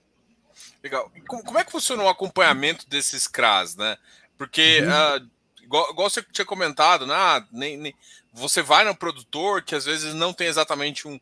[0.84, 1.10] Legal.
[1.26, 3.96] Como é que funciona o acompanhamento desses CRAs, né?
[4.38, 5.24] Porque uhum.
[5.26, 5.30] uh,
[5.66, 7.14] igual, igual, você tinha comentado, né?
[7.14, 7.94] Ah, nem, nem,
[8.32, 11.20] você vai no produtor que às vezes não tem exatamente um,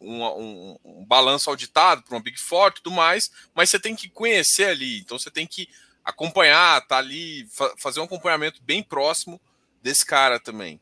[0.00, 3.94] um, um, um balanço auditado para uma Big Four e tudo mais, mas você tem
[3.94, 5.68] que conhecer ali, então você tem que
[6.04, 9.40] acompanhar, tá ali, fa fazer um acompanhamento bem próximo
[9.82, 10.80] desse cara também.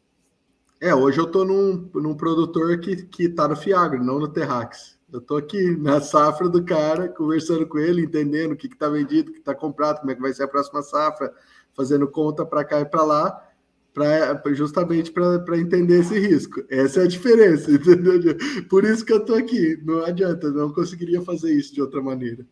[0.81, 4.99] É, hoje eu tô num, num produtor que, que tá no Fiagro, não no Terrax.
[5.13, 8.89] Eu tô aqui na safra do cara, conversando com ele, entendendo o que, que tá
[8.89, 11.33] vendido, o que tá comprado, como é que vai ser a próxima safra,
[11.77, 13.51] fazendo conta para cá e para lá,
[13.93, 16.65] pra, justamente para entender esse risco.
[16.69, 18.37] Essa é a diferença, entendeu?
[18.69, 19.79] Por isso que eu estou aqui.
[19.83, 22.47] Não adianta, não conseguiria fazer isso de outra maneira.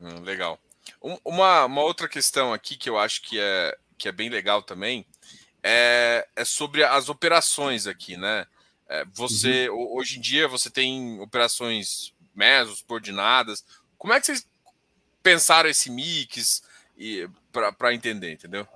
[0.00, 0.58] Hum, legal.
[1.24, 5.06] uma, uma outra questão aqui que eu acho que é, que é bem legal também
[5.68, 8.46] é, é sobre as operações aqui, né?
[8.88, 9.96] É, você uhum.
[9.96, 13.64] hoje em dia você tem operações mesos, coordenadas.
[13.98, 14.46] Como é que vocês
[15.24, 16.62] pensaram esse mix
[17.76, 18.66] para entender, entendeu?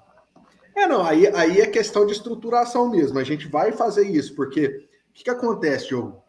[0.75, 3.19] É, não, aí, aí é questão de estruturação mesmo.
[3.19, 6.23] A gente vai fazer isso, porque o que, que acontece, Diogo?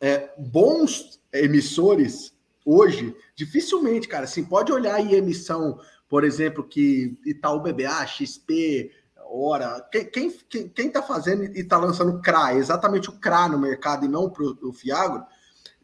[0.00, 2.34] É, bons emissores
[2.64, 8.90] hoje, dificilmente, cara, assim, pode olhar aí emissão, por exemplo, que Itaú BBA, XP,
[9.36, 14.04] Ora, quem, quem, quem tá fazendo e está lançando CRA, exatamente o CRA no mercado
[14.04, 15.24] e não o Fiagro,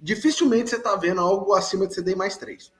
[0.00, 2.72] dificilmente você está vendo algo acima de CDI mais 3.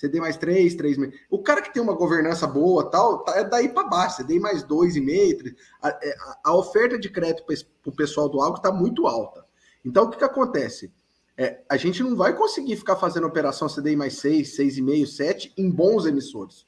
[0.00, 0.96] CDI mais 3, 3
[1.28, 4.62] O cara que tem uma governança boa tal, tá, é daí para baixo, CDI mais
[4.62, 5.54] 2,5.
[5.82, 9.44] A, é, a, a oferta de crédito para o pessoal do algo está muito alta.
[9.84, 10.92] Então, o que, que acontece?
[11.36, 15.70] É, a gente não vai conseguir ficar fazendo operação CDI mais 6, 6,5, 7 em
[15.70, 16.66] bons emissores.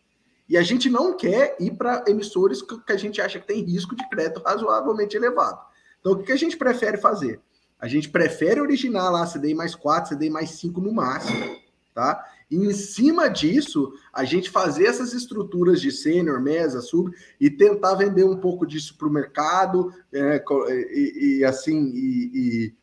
[0.49, 3.95] E a gente não quer ir para emissores que a gente acha que tem risco
[3.95, 5.61] de crédito razoavelmente elevado.
[6.01, 7.41] Então, o que a gente prefere fazer?
[7.79, 11.57] A gente prefere originar lá CDI mais 4, CDI mais 5 no máximo,
[11.95, 12.25] tá?
[12.51, 17.95] E em cima disso, a gente fazer essas estruturas de sênior, mesa, sub, e tentar
[17.95, 20.43] vender um pouco disso para o mercado, é,
[20.91, 22.75] e, e, assim, e,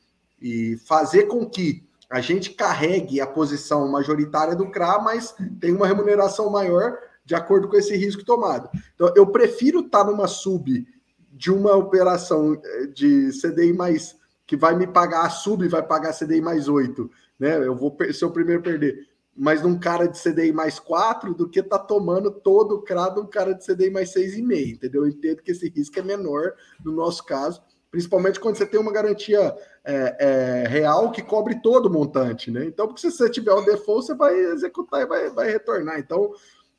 [0.42, 5.88] e, fazer com que a gente carregue a posição majoritária do CRA, mas tem uma
[5.88, 8.70] remuneração maior de acordo com esse risco tomado.
[8.96, 10.88] Então, eu prefiro estar tá numa sub
[11.34, 14.16] de uma operação eh, de CDI mais
[14.48, 17.58] que vai me pagar a sub vai pagar CDI mais 8, né?
[17.58, 19.07] Eu vou ser o primeiro a perder.
[19.38, 23.28] Mas num cara de CDI mais 4 do que tá tomando todo o crado um
[23.28, 25.04] cara de CDI mais 6,5, entendeu?
[25.04, 27.62] Eu entendo que esse risco é menor no nosso caso,
[27.92, 32.66] principalmente quando você tem uma garantia é, é, real que cobre todo o montante, né?
[32.66, 36.00] Então, porque se você tiver o default, você vai executar e vai, vai retornar.
[36.00, 36.32] Então,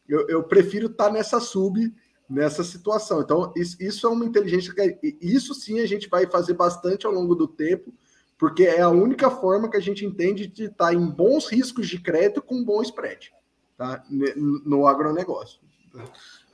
[0.08, 1.94] eu, eu prefiro estar tá nessa sub,
[2.28, 3.20] nessa situação.
[3.20, 7.12] Então, isso, isso é uma inteligência que isso sim a gente vai fazer bastante ao
[7.12, 7.92] longo do tempo,
[8.38, 11.98] porque é a única forma que a gente entende de estar em bons riscos de
[11.98, 13.32] crédito com bom spread,
[13.76, 14.04] tá?
[14.08, 15.60] No agronegócio.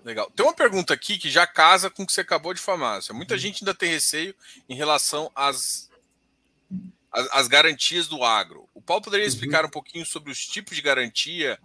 [0.03, 0.30] Legal.
[0.30, 3.01] Tem uma pergunta aqui que já casa com o que você acabou de falar.
[3.12, 4.35] Muita gente ainda tem receio
[4.68, 5.91] em relação às,
[7.12, 8.68] às, às garantias do agro.
[8.74, 9.32] O Paulo poderia uhum.
[9.32, 9.68] explicar uhum.
[9.68, 11.59] um pouquinho sobre os tipos de garantia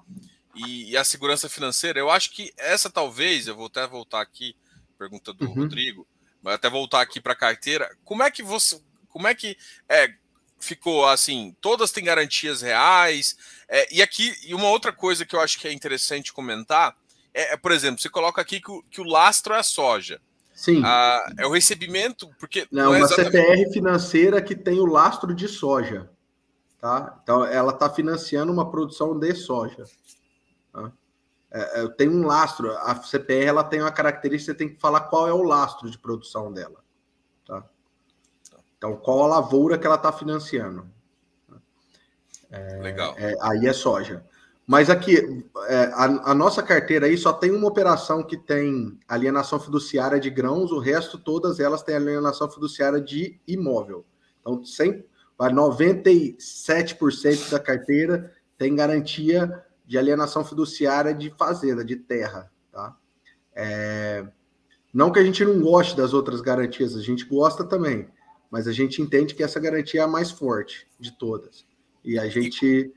[0.56, 4.56] e, e, a segurança financeira, eu acho que essa talvez, eu vou até voltar aqui,
[4.98, 5.54] pergunta do uhum.
[5.54, 6.08] Rodrigo,
[6.42, 9.58] mas até voltar aqui para a carteira, como é que você, como é que
[9.88, 10.14] é,
[10.60, 13.38] ficou assim, todas têm garantias reais,
[13.68, 16.96] é, e aqui, e uma outra coisa que eu acho que é interessante comentar,
[17.34, 20.22] é, é por exemplo, você coloca aqui que o, que o lastro é a soja,
[20.60, 20.82] Sim.
[20.84, 22.68] Ah, é o recebimento, porque.
[22.70, 23.32] Não, não é uma exatamente...
[23.32, 26.10] CPR financeira que tem o lastro de soja.
[26.82, 27.18] Tá?
[27.24, 29.86] Então, ela está financiando uma produção de soja.
[30.74, 30.92] Tá?
[31.50, 32.74] É, é, tem um lastro.
[32.74, 35.98] A CPR ela tem uma característica, você tem que falar qual é o lastro de
[35.98, 36.84] produção dela.
[38.80, 40.88] Então, qual a lavoura que ela está financiando.
[42.50, 43.14] É, Legal.
[43.18, 44.26] É, aí é soja.
[44.66, 49.60] Mas aqui, é, a, a, nossa carteira aí só tem uma operação que tem alienação
[49.60, 54.06] fiduciária de grãos, o resto, todas elas têm alienação fiduciária de imóvel.
[54.40, 55.04] Então, 100,
[55.38, 62.96] 97% da carteira tem garantia de alienação fiduciária de fazenda, de terra, tá?
[63.54, 64.26] É...
[64.94, 68.08] Não que a gente não goste das outras garantias, a gente gosta também,
[68.50, 71.66] mas a gente entende que essa garantia é a mais forte de todas
[72.04, 72.94] e a gente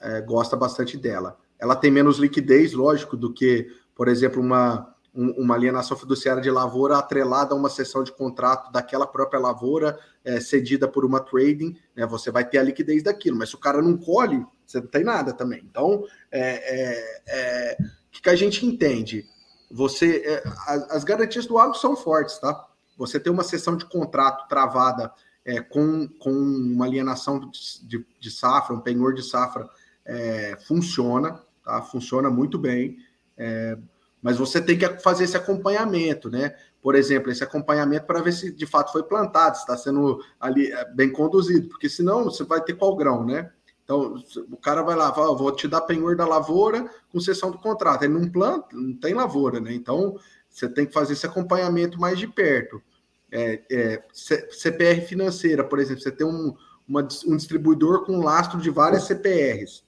[0.00, 1.38] é, gosta bastante dela.
[1.58, 6.50] Ela tem menos liquidez, lógico, do que, por exemplo, uma, um, uma alienação fiduciária de
[6.50, 11.76] lavoura atrelada a uma sessão de contrato daquela própria lavoura é, cedida por uma trading,
[11.94, 12.06] né?
[12.06, 15.04] Você vai ter a liquidez daquilo, mas se o cara não colhe, você não tem
[15.04, 15.62] nada também.
[15.68, 19.26] Então, é, é, é o que, que, a gente entende?
[19.70, 22.66] Você, é, as, as, garantias do agro são fortes, tá?
[23.00, 25.10] Você tem uma sessão de contrato travada
[25.42, 27.50] é, com, com uma alienação
[27.82, 29.66] de, de, safra, um penhor de safra,
[30.04, 31.80] é, funciona, tá?
[31.80, 32.98] Funciona muito bem.
[33.38, 33.78] É,
[34.20, 36.54] mas você tem que fazer esse acompanhamento, né?
[36.82, 40.70] Por exemplo, esse acompanhamento para ver se de fato foi plantado, se está sendo ali
[40.94, 43.50] bem conduzido, porque senão você vai ter qual grão, né?
[43.82, 44.22] Então,
[44.52, 48.04] o cara vai lá, fala, vou te dar penhor da lavoura com sessão do contrato.
[48.04, 49.72] Ele não planta, não tem lavoura, né?
[49.72, 50.16] Então,
[50.50, 52.82] você tem que fazer esse acompanhamento mais de perto.
[53.32, 56.54] É, é, CPR financeira, por exemplo, você tem um,
[56.86, 59.84] uma, um distribuidor com lastro de várias CPRs.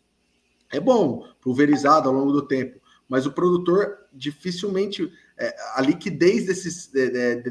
[0.72, 5.12] É bom, pulverizado ao longo do tempo, mas o produtor dificilmente.
[5.38, 6.92] É, a liquidez desses,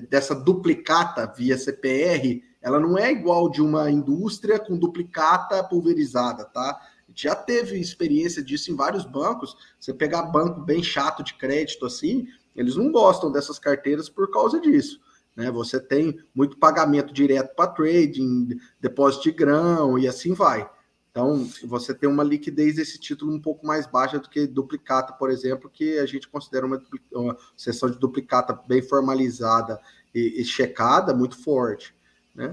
[0.08, 6.80] dessa duplicata via CPR ela não é igual de uma indústria com duplicata pulverizada, tá?
[7.14, 9.58] Já teve experiência disso em vários bancos.
[9.80, 14.62] Você pegar banco bem chato de crédito assim, eles não gostam dessas carteiras por causa
[14.62, 15.02] disso.
[15.36, 15.50] Né?
[15.52, 20.70] Você tem muito pagamento direto para trading, depósito de grão e assim vai.
[21.12, 25.30] Então, você tem uma liquidez desse título um pouco mais baixa do que duplicata, por
[25.30, 29.78] exemplo, que a gente considera uma, uma sessão de duplicata bem formalizada
[30.16, 31.94] e, e checada, muito forte.
[32.34, 32.50] Né?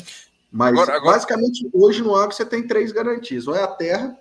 [0.51, 1.13] Mas, agora, agora...
[1.13, 4.19] basicamente, hoje no agro você tem três garantias: ou é a terra,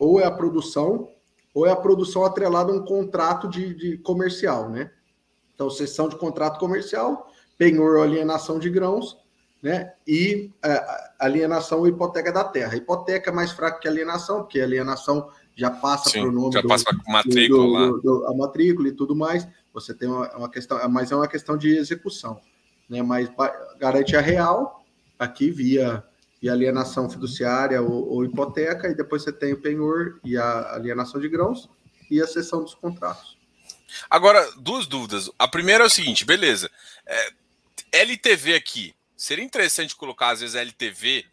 [0.00, 1.08] ou é a produção,
[1.54, 4.90] ou é a produção atrelada a um contrato de, de comercial, né?
[5.54, 9.16] Então, sessão de contrato comercial, penhor ou alienação de grãos,
[9.62, 9.92] né?
[10.06, 10.84] E é,
[11.18, 12.74] alienação ou hipoteca da terra.
[12.74, 16.32] A hipoteca é mais fraca que a alienação, porque a alienação já passa para o
[16.32, 19.48] nome já do, passa para matrícula, do, do, a matrícula e tudo mais.
[19.72, 22.40] Você tem uma, uma, questão, mas é uma questão de execução,
[22.88, 23.02] né?
[23.02, 23.30] Mas
[23.78, 24.84] garantia real
[25.18, 26.04] aqui via,
[26.40, 31.20] via alienação fiduciária ou, ou, hipoteca, e depois você tem o penhor e a alienação
[31.20, 31.70] de grãos
[32.10, 33.36] e a cessão dos contratos.
[34.10, 35.30] Agora, duas dúvidas.
[35.38, 36.70] A primeira é o seguinte, beleza.
[37.06, 37.30] É,
[37.96, 41.24] LTV aqui, seria interessante colocar, às vezes, LTV.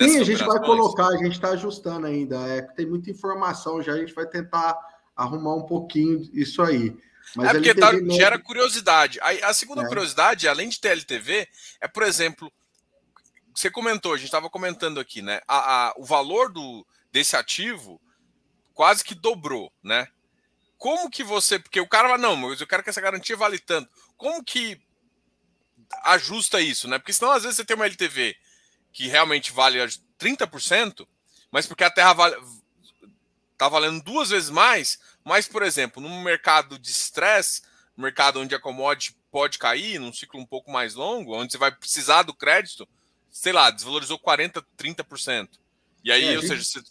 [0.00, 2.36] Sim, a gente vai colocar, a gente está ajustando ainda.
[2.48, 4.78] É, tem muita informação já, a gente vai tentar
[5.14, 6.96] arrumar um pouquinho isso aí.
[7.36, 9.20] Mas é porque tá, gera curiosidade.
[9.20, 9.86] A, a segunda é.
[9.86, 11.48] curiosidade, além de ter LTV,
[11.80, 12.52] é, por exemplo,
[13.54, 15.40] você comentou, a gente estava comentando aqui, né?
[15.46, 18.00] A, a, o valor do, desse ativo
[18.72, 20.08] quase que dobrou, né?
[20.76, 21.58] Como que você.
[21.58, 23.88] Porque o cara fala, não, mas eu quero que essa garantia vale tanto.
[24.16, 24.80] Como que
[26.04, 26.98] ajusta isso, né?
[26.98, 28.36] Porque senão, às vezes, você tem uma LTV
[28.92, 29.78] que realmente vale
[30.18, 31.06] 30%,
[31.50, 32.36] mas porque a terra vale,
[33.56, 37.62] tá valendo duas vezes mais, mas, por exemplo, num mercado de estresse,
[37.96, 41.72] mercado onde a commodity pode cair, num ciclo um pouco mais longo, onde você vai
[41.72, 42.88] precisar do crédito,
[43.30, 45.48] sei lá, desvalorizou 40%, 30%.
[46.04, 46.82] E aí, é, ou seja, você,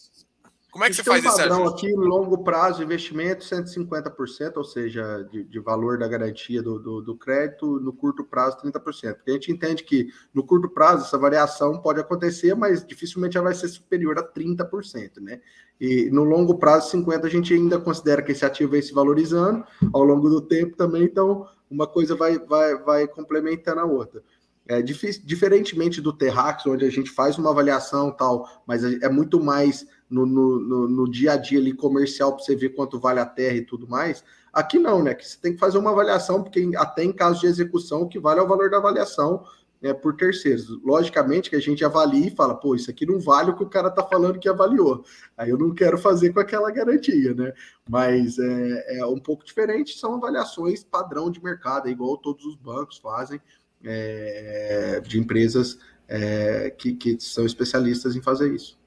[0.71, 1.85] como é que você faz um esse padrão ajuste?
[1.85, 7.17] aqui, longo prazo, investimento 150%, ou seja, de, de valor da garantia do, do, do,
[7.17, 9.15] crédito, no curto prazo 30%.
[9.15, 13.47] Porque a gente entende que no curto prazo essa variação pode acontecer, mas dificilmente ela
[13.47, 15.41] vai ser superior a 30%, né?
[15.79, 19.65] E no longo prazo, 50% a gente ainda considera que esse ativo vem se valorizando
[19.91, 24.23] ao longo do tempo também, então uma coisa vai, vai, vai complementando a outra.
[24.67, 29.85] É, diferentemente do Terrax, onde a gente faz uma avaliação tal, mas é muito mais
[30.11, 33.55] no, no, no, dia a dia ali comercial para você ver quanto vale a terra
[33.55, 34.23] e tudo mais.
[34.53, 35.13] Aqui não, né?
[35.13, 38.19] Que você tem que fazer uma avaliação, porque até em caso de execução, o que
[38.19, 39.43] vale é o valor da avaliação
[39.81, 40.67] né, por terceiros.
[40.83, 43.69] Logicamente que a gente avalia e fala, pô, isso aqui não vale o que o
[43.69, 45.03] cara tá falando que avaliou.
[45.35, 47.53] Aí eu não quero fazer com aquela garantia, né?
[47.89, 52.55] Mas é, é um pouco diferente, são avaliações padrão de mercado, é igual todos os
[52.55, 53.41] bancos fazem
[53.83, 58.79] é, de empresas é, que, que, são especialistas em fazer isso.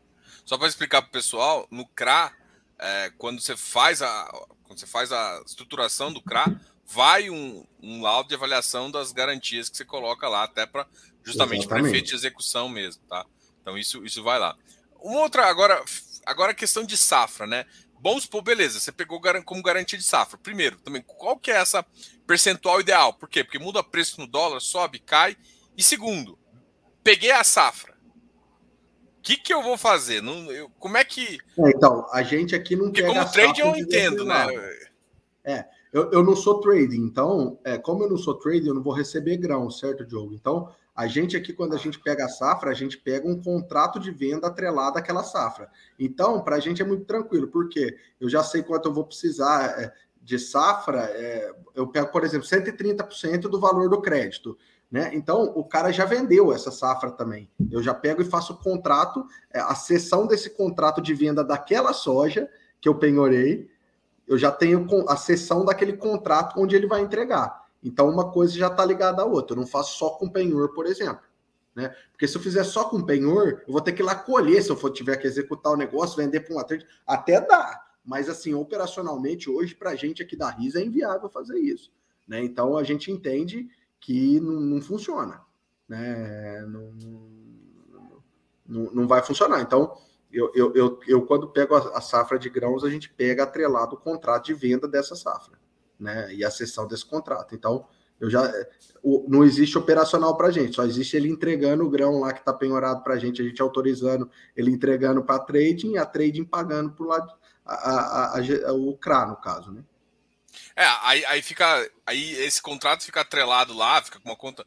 [0.44, 2.32] Só para explicar para o pessoal, no CRA,
[2.78, 4.30] é, quando você faz a
[4.64, 6.44] quando você faz a estruturação do CRA,
[6.86, 10.86] vai um, um laudo de avaliação das garantias que você coloca lá, até para
[11.22, 13.24] justamente para efeito de execução mesmo, tá?
[13.60, 14.56] Então isso, isso vai lá.
[15.00, 15.82] Uma outra, agora,
[16.26, 17.66] agora a questão de safra, né?
[18.02, 20.36] Vamos supor, beleza, você pegou como garantia de safra.
[20.36, 21.84] Primeiro, também, qual que é essa
[22.26, 23.14] percentual ideal?
[23.14, 23.42] Por quê?
[23.42, 25.36] Porque muda preço no dólar, sobe, cai.
[25.76, 26.38] E segundo,
[27.02, 27.93] peguei a safra.
[29.24, 30.20] O que, que eu vou fazer?
[30.20, 31.38] Não, eu, como é que.
[31.58, 34.46] É, então, a gente aqui não Porque como trade eu entendo, né?
[35.42, 38.82] É, eu, eu não sou trading, então, é, como eu não sou trading, eu não
[38.82, 40.34] vou receber grão, certo, Diogo?
[40.34, 43.98] Então, a gente aqui, quando a gente pega a safra, a gente pega um contrato
[43.98, 45.70] de venda atrelado àquela safra.
[45.98, 49.80] Então, para a gente é muito tranquilo, porque eu já sei quanto eu vou precisar
[49.80, 51.00] é, de safra.
[51.00, 54.58] É, eu pego, por exemplo, 130% do valor do crédito.
[54.94, 55.10] Né?
[55.12, 57.50] Então, o cara já vendeu essa safra também.
[57.68, 61.92] Eu já pego e faço o contrato, é, a sessão desse contrato de venda daquela
[61.92, 62.48] soja
[62.80, 63.68] que eu penhorei,
[64.24, 67.64] eu já tenho a sessão daquele contrato onde ele vai entregar.
[67.82, 69.56] Então, uma coisa já está ligada à outra.
[69.56, 71.24] Eu não faço só com penhor, por exemplo.
[71.74, 71.92] Né?
[72.12, 74.70] Porque se eu fizer só com penhor, eu vou ter que ir lá colher se
[74.70, 76.86] eu for tiver que executar o negócio, vender para um atleta.
[77.04, 77.84] Até dá.
[78.04, 81.90] Mas, assim, operacionalmente, hoje, para a gente aqui da RISA, é inviável fazer isso.
[82.28, 82.44] Né?
[82.44, 83.68] Então, a gente entende
[84.04, 85.40] que não, não funciona.
[85.88, 86.60] Né?
[86.68, 86.92] Não,
[88.66, 89.60] não, não, vai funcionar.
[89.60, 89.96] Então,
[90.30, 93.94] eu, eu, eu, eu quando pego a, a safra de grãos, a gente pega atrelado
[93.94, 95.58] o contrato de venda dessa safra
[95.98, 96.34] né?
[96.34, 97.54] E a cessão desse contrato.
[97.54, 97.86] Então,
[98.20, 98.52] eu já
[99.02, 102.52] o, não existe operacional para gente, só existe ele entregando o grão lá que está
[102.52, 106.92] penhorado para a gente, a gente autorizando ele entregando para trading e a trading pagando
[106.92, 107.32] por lado
[107.64, 109.82] a, a, a, o CRA, no caso, né?
[110.76, 111.88] É, aí, aí fica.
[112.06, 114.66] Aí esse contrato fica atrelado lá, fica com uma conta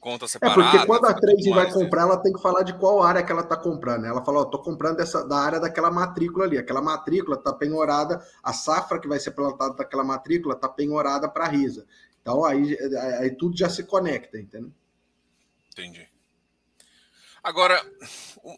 [0.00, 0.62] conta separada.
[0.62, 3.30] É porque quando a trade vai comprar, ela tem que falar de qual área que
[3.30, 4.06] ela está comprando.
[4.06, 6.58] Ela fala, ó, tô comprando essa, da área daquela matrícula ali.
[6.58, 11.44] Aquela matrícula está penhorada, a safra que vai ser plantada daquela matrícula está penhorada para
[11.44, 11.86] a risa.
[12.22, 12.76] Então aí,
[13.18, 14.72] aí tudo já se conecta, entendeu?
[15.70, 16.08] Entendi.
[17.42, 17.80] Agora,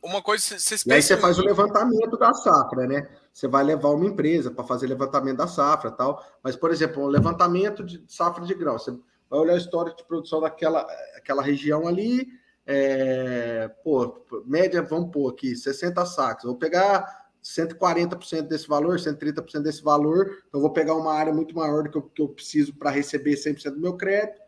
[0.03, 3.09] uma coisa, vocês E aí você faz o levantamento da safra, né?
[3.33, 6.23] Você vai levar uma empresa para fazer levantamento da safra tal.
[6.43, 8.79] Mas, por exemplo, um levantamento de safra de grão.
[8.79, 8.91] Você
[9.31, 12.27] vai olhar a história de produção daquela aquela região ali.
[12.67, 16.45] É, pô, média, vamos pôr aqui, 60 sacos.
[16.45, 20.43] Vou pegar 140% desse valor, 130% desse valor.
[20.49, 23.35] Então, vou pegar uma área muito maior do que eu, que eu preciso para receber
[23.35, 24.43] 100% do meu crédito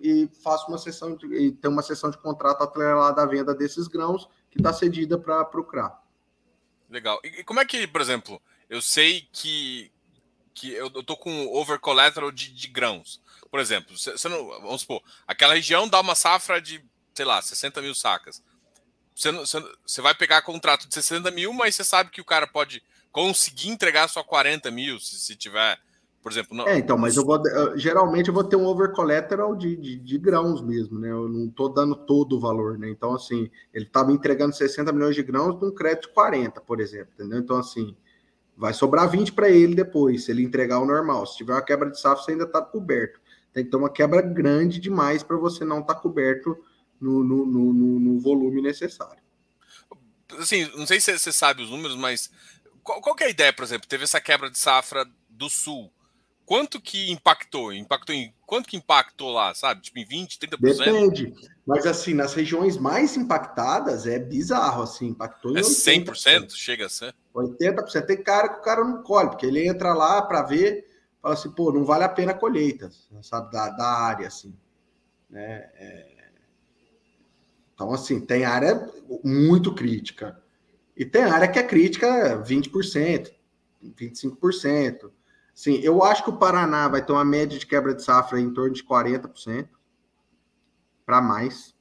[0.00, 3.88] e faço uma sessão de, e tem uma sessão de contrato atrelada à venda desses
[3.88, 5.98] grãos que está cedida para o CRA.
[6.88, 7.20] Legal.
[7.22, 9.92] E, como é que, por exemplo, eu sei que,
[10.54, 13.20] que eu, tô com over collateral de, de grãos?
[13.50, 16.84] Por exemplo, você não, vamos supor, aquela região dá uma safra de,
[17.14, 18.42] sei lá, 60 mil sacas.
[19.14, 22.46] Você, você, você vai pegar contrato de 60 mil, mas você sabe que o cara
[22.46, 25.78] pode conseguir entregar só 40 mil se, se tiver
[26.28, 26.68] por exemplo, não...
[26.68, 27.40] É, então, mas eu vou
[27.74, 31.10] geralmente eu vou ter um over collateral de, de, de grãos mesmo, né?
[31.10, 32.90] Eu não estou dando todo o valor, né?
[32.90, 36.80] Então, assim, ele está me entregando 60 milhões de grãos num crédito de 40, por
[36.80, 37.38] exemplo, entendeu?
[37.38, 37.96] Então, assim,
[38.54, 41.26] vai sobrar 20 para ele depois, se ele entregar o normal.
[41.26, 43.18] Se tiver uma quebra de safra, você ainda está coberto.
[43.54, 46.58] Tem que ter uma quebra grande demais para você não estar tá coberto
[47.00, 49.22] no, no, no, no, volume necessário.
[50.38, 52.30] Assim, não sei se você sabe os números, mas
[52.82, 53.88] qual, qual é a ideia, por exemplo?
[53.88, 55.90] Teve essa quebra de safra do sul
[56.48, 57.74] quanto que impactou?
[57.74, 59.82] Impactou em quanto que impactou lá, sabe?
[59.82, 60.58] Tipo em 20, 30%?
[60.58, 61.34] Depende.
[61.66, 66.88] Mas assim, nas regiões mais impactadas é bizarro, assim, impactou em é 100%, chega a
[66.88, 67.14] ser.
[67.34, 68.06] 80%.
[68.06, 70.86] Tem cara que o cara não colhe, porque ele entra lá para ver,
[71.20, 72.90] fala assim, pô, não vale a pena a colheita,
[73.20, 74.56] sabe, da, da área, assim.
[75.28, 75.68] Né?
[75.74, 76.18] É...
[77.74, 78.90] Então, assim, tem área
[79.22, 80.42] muito crítica.
[80.96, 83.30] E tem área que é crítica 20%,
[83.84, 85.10] 25%.
[85.58, 88.48] Sim, eu acho que o Paraná vai ter uma média de quebra de safra em
[88.54, 89.68] torno de 40%
[91.04, 91.74] para mais.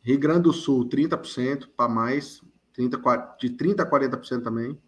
[0.00, 2.40] Rio Grande do Sul, 30% para mais,
[2.72, 2.98] 30,
[3.40, 4.80] de 30% a 40% também.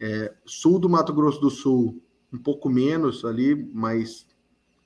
[0.00, 2.00] É, sul do Mato Grosso do Sul,
[2.32, 4.24] um pouco menos ali, mas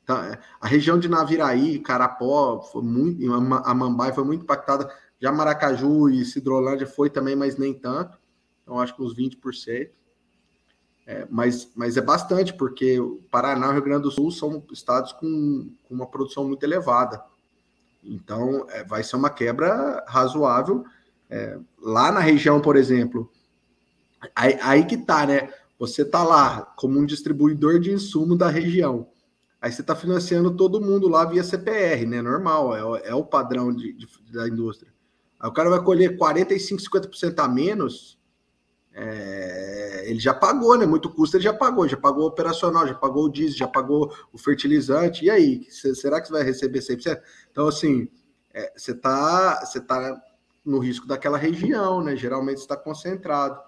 [0.06, 4.90] tá, a região de Naviraí, Carapó, foi muito, a Mambai foi muito impactada.
[5.20, 8.18] Já Maracaju e Cidrolândia foi também, mas nem tanto.
[8.62, 9.90] Então, acho que uns 20%.
[11.06, 14.62] É, mas, mas é bastante, porque o Paraná e o Rio Grande do Sul são
[14.72, 17.22] estados com, com uma produção muito elevada.
[18.02, 20.84] Então, é, vai ser uma quebra razoável.
[21.30, 23.30] É, lá na região, por exemplo,
[24.34, 25.52] aí, aí que tá, né?
[25.78, 29.08] Você tá lá como um distribuidor de insumo da região.
[29.60, 32.20] Aí você está financiando todo mundo lá via CPR, né?
[32.20, 34.92] Normal, é, é o padrão de, de, da indústria.
[35.38, 38.18] Aí o cara vai colher 45, 50% a menos
[40.06, 40.86] ele já pagou, né?
[40.86, 44.14] Muito custo ele já pagou, já pagou o operacional, já pagou o diesel, já pagou
[44.32, 45.24] o fertilizante.
[45.24, 47.20] E aí, será que você vai receber 100%?
[47.50, 48.08] Então, assim,
[48.54, 50.20] é, você está você tá
[50.64, 52.16] no risco daquela região, né?
[52.16, 53.60] Geralmente está concentrado.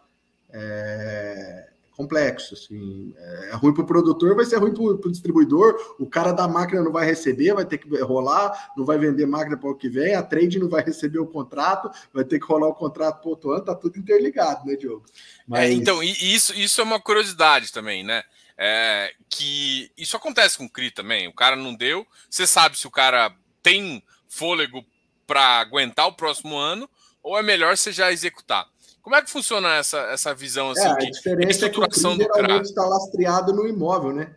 [0.50, 1.68] É,
[1.98, 2.54] complexo.
[2.54, 3.12] Assim,
[3.50, 5.96] é ruim para o produtor, vai ser ruim para o distribuidor.
[5.98, 9.56] O cara da máquina não vai receber, vai ter que rolar, não vai vender máquina
[9.56, 10.14] para o que vem.
[10.14, 13.50] A trade não vai receber o contrato, vai ter que rolar o contrato para outro
[13.50, 13.64] ano.
[13.64, 15.04] Tá tudo interligado, né, Diogo?
[15.08, 15.12] É,
[15.48, 15.70] Mas...
[15.70, 18.22] É, então, isso, isso é uma curiosidade também, né?
[18.56, 21.26] É, que isso acontece com o CRI também.
[21.26, 24.84] O cara não deu, você sabe se o cara tem fôlego
[25.26, 26.88] para aguentar o próximo ano
[27.22, 28.66] ou é melhor você já executar.
[29.08, 30.82] Como é que funciona essa, essa visão assim?
[30.82, 34.36] É, a diferença é que o CRI geralmente está lastreado no imóvel, né?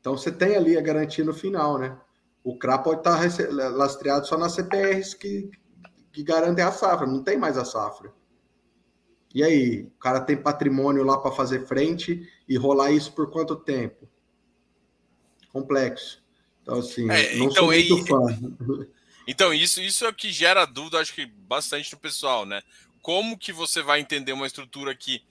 [0.00, 1.96] Então você tem ali a garantia no final, né?
[2.42, 5.48] O CRA pode estar tá lastreado só nas CPRs que,
[6.10, 8.12] que garantem a safra, não tem mais a safra.
[9.32, 13.54] E aí, o cara tem patrimônio lá para fazer frente e rolar isso por quanto
[13.54, 14.08] tempo?
[15.52, 16.20] Complexo.
[16.62, 18.88] Então, assim, é, não então, sou muito e, fã.
[19.28, 22.60] Então, isso, isso é o que gera dúvida, acho que bastante no pessoal, né?
[23.02, 25.22] Como que você vai entender uma estrutura que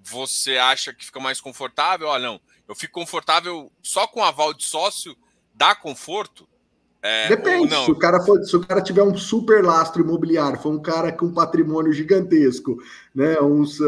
[0.00, 2.08] você acha que fica mais confortável?
[2.08, 5.16] Olha, não, eu fico confortável só com aval de sócio,
[5.54, 6.48] dá conforto?
[7.00, 7.74] É, Depende.
[7.84, 11.12] Se o, cara for, se o cara tiver um super lastro imobiliário, for um cara
[11.12, 12.76] com patrimônio gigantesco,
[13.14, 13.78] né, uns,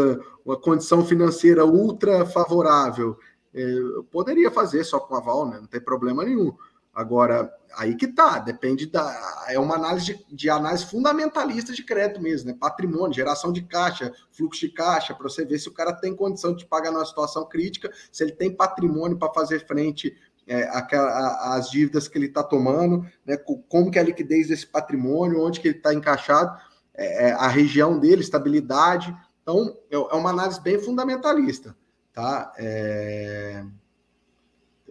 [0.45, 3.19] uma condição financeira ultra favorável,
[3.53, 6.55] é, eu poderia fazer só com aval, né, não tem problema nenhum.
[7.01, 9.47] Agora, aí que tá, depende da.
[9.49, 12.57] É uma análise de, de, análise fundamentalista de crédito mesmo, né?
[12.61, 16.55] Patrimônio, geração de caixa, fluxo de caixa, para você ver se o cara tem condição
[16.55, 20.15] de pagar numa situação crítica, se ele tem patrimônio para fazer frente
[20.47, 23.39] é, às dívidas que ele está tomando, né?
[23.39, 26.55] Como que é a liquidez desse patrimônio, onde que ele está encaixado,
[26.95, 29.17] é, é, a região dele, estabilidade.
[29.41, 31.75] Então, é, é uma análise bem fundamentalista,
[32.13, 32.53] tá?
[32.59, 33.65] É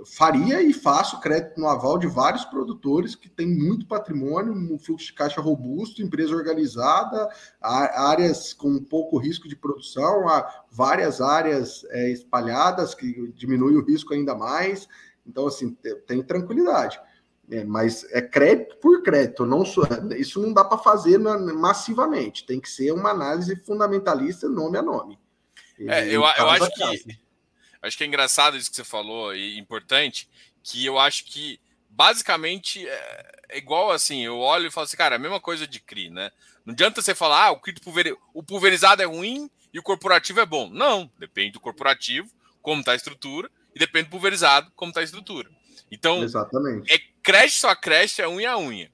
[0.05, 5.07] faria e faço crédito no aval de vários produtores que têm muito patrimônio, um fluxo
[5.07, 7.29] de caixa robusto, empresa organizada,
[7.61, 10.25] áreas com pouco risco de produção,
[10.71, 14.87] várias áreas é, espalhadas que diminui o risco ainda mais.
[15.25, 15.77] Então, assim,
[16.07, 16.99] tem tranquilidade.
[17.51, 19.63] É, mas é crédito por crédito, não
[20.15, 22.45] isso não dá para fazer massivamente.
[22.45, 25.19] Tem que ser uma análise fundamentalista nome a nome.
[25.79, 27.19] É, eu, eu acho que
[27.81, 30.29] acho que é engraçado isso que você falou e importante,
[30.63, 31.59] que eu acho que
[31.89, 35.79] basicamente é, é igual assim, eu olho e falo assim, cara, a mesma coisa de
[35.79, 36.31] CRI, né?
[36.65, 37.75] Não adianta você falar, ah, o CRI
[38.33, 40.69] o pulverizado é ruim e o corporativo é bom.
[40.69, 42.29] Não, depende do corporativo,
[42.61, 45.49] como está a estrutura, e depende do pulverizado, como está a estrutura.
[45.91, 46.91] Então, Exatamente.
[46.91, 48.91] é crédito a crédito, é unha a unha.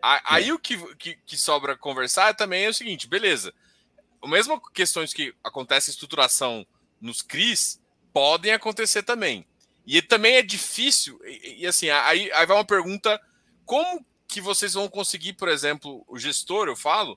[0.00, 0.54] Aí é.
[0.54, 3.52] o que, que, que, sobra conversar também é o seguinte, beleza.
[4.22, 6.66] As mesmas questões que acontecem em estruturação
[7.00, 7.80] nos CRIs
[8.18, 9.46] podem acontecer também.
[9.86, 13.20] E também é difícil, e, e assim, aí, aí vai uma pergunta:
[13.64, 17.16] como que vocês vão conseguir, por exemplo, o gestor, eu falo,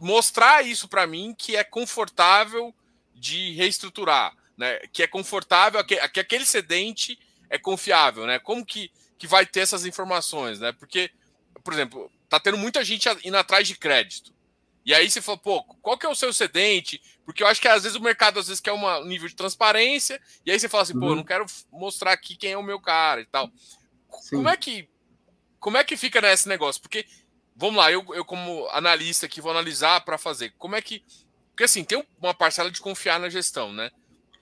[0.00, 2.74] mostrar isso para mim que é confortável
[3.14, 4.78] de reestruturar, né?
[4.94, 7.18] Que é confortável, que, que aquele cedente
[7.50, 8.38] é confiável, né?
[8.38, 10.72] Como que, que vai ter essas informações, né?
[10.72, 11.10] Porque,
[11.62, 14.34] por exemplo, tá tendo muita gente indo atrás de crédito.
[14.86, 17.02] E aí você fala, pô, qual que é o seu excedente?
[17.24, 20.22] Porque eu acho que às vezes o mercado às vezes quer um nível de transparência,
[20.44, 21.00] e aí você fala assim, uhum.
[21.00, 21.16] pô, eu uhum.
[21.16, 23.50] não quero mostrar aqui quem é o meu cara e tal.
[24.20, 24.36] Sim.
[24.36, 24.88] Como é que
[25.58, 26.80] como é que fica nesse negócio?
[26.80, 27.04] Porque
[27.56, 30.54] vamos lá, eu, eu como analista aqui vou analisar para fazer.
[30.56, 31.04] Como é que
[31.50, 33.90] porque assim, tem uma parcela de confiar na gestão, né?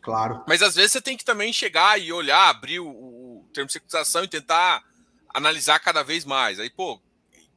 [0.02, 0.44] Claro.
[0.46, 3.72] Mas às vezes você tem que também chegar e olhar, abrir o, o termo de
[3.72, 4.82] securitização e tentar
[5.32, 6.60] analisar cada vez mais.
[6.60, 7.00] Aí, pô,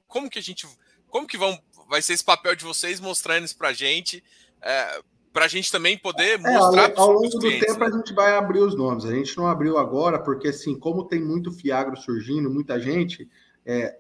[0.07, 0.65] como que a gente.
[1.09, 1.59] Como que vão,
[1.89, 4.23] vai ser esse papel de vocês mostrando isso pra gente?
[4.61, 7.85] É, para a gente também poder é, mostrar ao, ao longo do tempo né?
[7.85, 9.05] a gente vai abrir os nomes.
[9.05, 13.29] A gente não abriu agora porque assim, como tem muito fiagro surgindo, muita gente
[13.65, 13.97] é,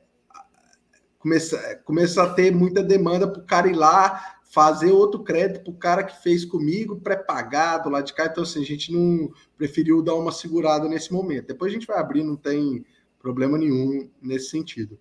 [1.19, 5.71] começa, começa a ter muita demanda para o cara ir lá fazer outro crédito para
[5.71, 8.25] o cara que fez comigo, pré-pagado lá de cá.
[8.25, 11.47] Então, assim, a gente não preferiu dar uma segurada nesse momento.
[11.47, 12.85] Depois a gente vai abrir, não tem
[13.19, 14.97] problema nenhum nesse sentido.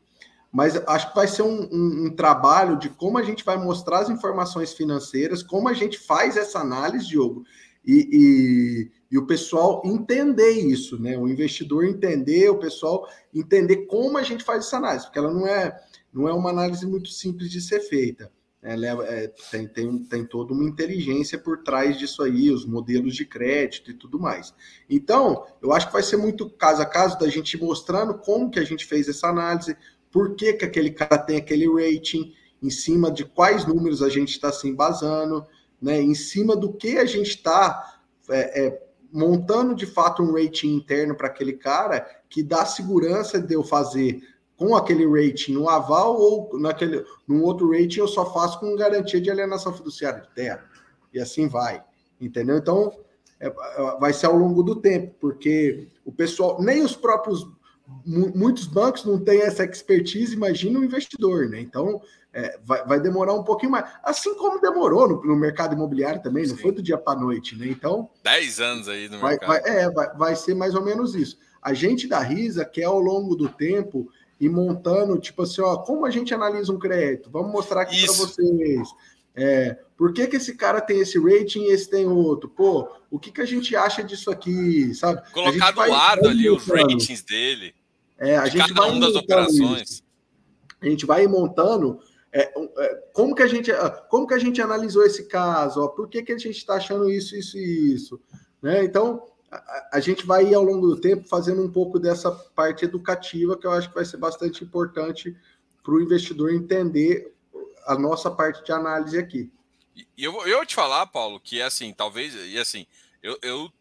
[0.53, 4.01] Mas acho que vai ser um, um, um trabalho de como a gente vai mostrar
[4.01, 7.45] as informações financeiras, como a gente faz essa análise, Diogo,
[7.85, 11.17] e, e, e, o pessoal entender isso, né?
[11.17, 15.47] O investidor entender, o pessoal entender como a gente faz essa análise, porque ela não
[15.47, 15.77] é,
[16.13, 18.31] não é uma análise muito simples de ser feita.
[18.67, 23.15] Ela é, é, tem, tem, tem toda uma inteligência por trás disso aí, os modelos
[23.15, 24.53] de crédito e tudo mais.
[24.91, 28.59] Então, eu acho que vai ser muito caso a caso da gente mostrando como que
[28.59, 29.77] a gente fez essa análise,
[30.11, 32.33] por que, que aquele cara tem aquele rating,
[32.63, 35.45] em cima de quais números a gente está se embasando,
[35.81, 38.01] né, em cima do que a gente está
[38.31, 43.55] é, é, montando de fato um rating interno para aquele cara que dá segurança de
[43.55, 44.21] eu fazer
[44.57, 49.21] com aquele rating no aval ou naquele, num outro rating eu só faço com garantia
[49.21, 50.65] de alienação fiduciária de terra.
[51.13, 51.85] E assim vai.
[52.21, 52.57] Entendeu?
[52.57, 52.91] Então,
[53.39, 53.53] é, é
[54.01, 57.47] vai ser ao longo do tempo, porque o pessoal, nem os próprios,
[58.05, 61.61] muitos bancos não têm essa expertise, imagina o investidor, né?
[61.61, 62.01] Então,
[62.33, 63.91] é, vai, vai, demorar um pouquinho mais.
[64.03, 66.53] Assim como demorou no, no mercado imobiliário também, Sim.
[66.53, 67.67] não foi do dia para noite, né?
[67.69, 68.11] Então.
[68.23, 69.49] 10 anos aí no vai, mercado.
[69.49, 71.39] Vai, é, vai, vai ser mais ou menos isso.
[71.63, 74.09] A gente da Risa quer ao longo do tempo
[74.39, 77.31] e montando, tipo assim, ó, como a gente analisa um crédito?
[77.31, 78.89] Vamos mostrar aqui para vocês.
[79.37, 82.49] É, por que, que esse cara tem esse rating e esse tem outro?
[82.49, 85.23] Pô, o que, que a gente acha disso aqui, sabe?
[85.31, 87.75] Colocar do lado ali os ratings dele.
[88.19, 89.91] É, a gente vai um das operações.
[89.91, 90.03] Isso.
[90.81, 92.01] A gente vai montando
[92.33, 93.71] é, é, como que a gente
[94.11, 95.81] como que a gente analisou esse caso?
[95.81, 98.21] Ó, por que, que a gente está achando isso, isso e isso?
[98.61, 98.85] Né?
[98.85, 99.23] Então,
[99.93, 103.71] a, gente vai ao longo do tempo fazendo um pouco dessa parte educativa que eu
[103.71, 105.37] acho que vai ser bastante importante
[105.83, 107.33] para o investidor entender
[107.87, 109.51] a nossa parte de análise aqui.
[109.95, 112.87] E eu, eu vou te falar, Paulo, que assim, talvez, e assim,
[113.23, 113.73] eu, eu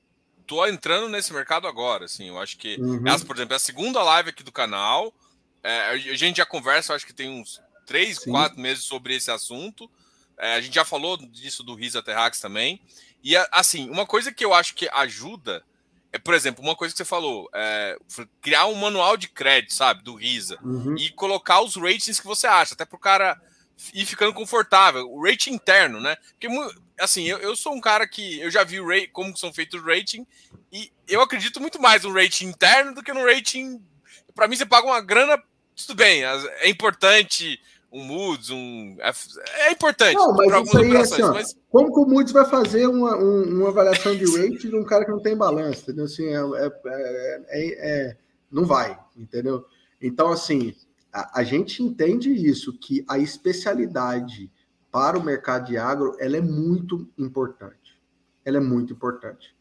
[0.47, 3.05] tô entrando nesse mercado agora, assim, eu acho que, uhum.
[3.07, 5.13] essa, por exemplo, é a segunda live aqui do canal,
[5.63, 8.31] é, a gente já conversa, acho que tem uns três, Sim.
[8.31, 9.89] quatro meses sobre esse assunto,
[10.37, 12.79] é, a gente já falou disso do Risa Terrax também,
[13.23, 15.63] e assim, uma coisa que eu acho que ajuda
[16.15, 17.97] é, por exemplo, uma coisa que você falou, é,
[18.39, 20.95] criar um manual de crédito, sabe, do Risa, uhum.
[20.97, 23.41] e colocar os ratings que você acha, até para o cara
[23.93, 26.15] ir ficando confortável, o rating interno, né?
[26.31, 26.47] Porque,
[26.99, 29.79] assim, eu, eu sou um cara que eu já vi o rate, como são feitos
[29.79, 30.25] os rating,
[30.71, 33.81] e eu acredito muito mais no rating interno do que no rating.
[34.33, 35.41] Para mim, você paga uma grana,
[35.75, 37.59] tudo bem, é importante
[37.95, 38.97] um Moods, um.
[39.59, 41.57] É importante não, mas isso aí, assim, ó, mas...
[41.69, 45.05] Como que o Moods vai fazer uma, um, uma avaliação de rate de um cara
[45.05, 45.83] que não tem balanço?
[45.83, 46.03] Entendeu?
[46.03, 48.17] Assim, é, é, é, é,
[48.51, 49.65] não vai, entendeu?
[50.01, 50.75] Então, assim,
[51.15, 54.51] a, a, gente entende isso, que a especialidade
[54.91, 57.97] para o mercado de agro ela é muito importante.
[58.43, 59.55] Ela é muito importante.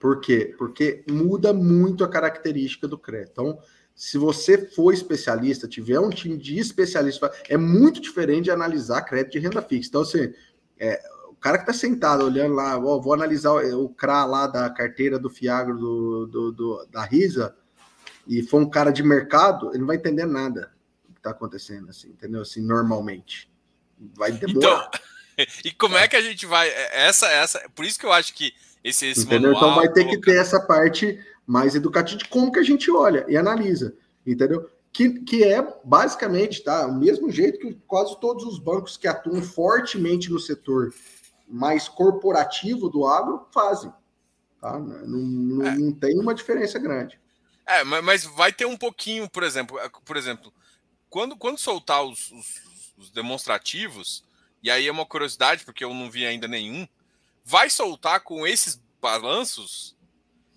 [0.00, 0.52] Por quê?
[0.58, 3.30] Porque muda muito a característica do crédito.
[3.30, 3.58] Então,
[3.94, 9.34] se você for especialista, tiver um time de especialista, é muito diferente de analisar crédito
[9.34, 9.90] de renda fixa.
[9.90, 10.32] Então, assim,
[10.76, 14.48] é, o cara que está sentado olhando lá, ó, vou analisar o, o CRA lá
[14.48, 17.54] da carteira do Fiagro do, do, do, da Risa,
[18.26, 20.72] e for um cara de mercado, ele não vai entender nada
[21.20, 22.42] está acontecendo, assim, entendeu?
[22.42, 23.50] Assim, normalmente.
[24.16, 24.90] Vai demorar.
[25.36, 26.68] Então, e como é que a gente vai.
[26.68, 27.68] É, essa, essa.
[27.74, 28.52] Por isso que eu acho que
[28.82, 29.52] esse, esse entendeu?
[29.52, 30.20] Manual, então vai ter colocar...
[30.20, 33.94] que ter essa parte mais educativo de como que a gente olha e analisa,
[34.26, 34.70] entendeu?
[34.92, 39.40] Que, que é basicamente tá, o mesmo jeito que quase todos os bancos que atuam
[39.42, 40.92] fortemente no setor
[41.46, 43.92] mais corporativo do agro fazem.
[44.60, 44.78] Tá?
[44.78, 45.76] Não, não, é.
[45.76, 47.20] não tem uma diferença grande.
[47.66, 50.52] É, mas vai ter um pouquinho, por exemplo, é, por exemplo,
[51.10, 52.46] quando, quando soltar os, os,
[52.96, 54.24] os demonstrativos,
[54.62, 56.86] e aí é uma curiosidade, porque eu não vi ainda nenhum,
[57.44, 59.96] vai soltar com esses balanços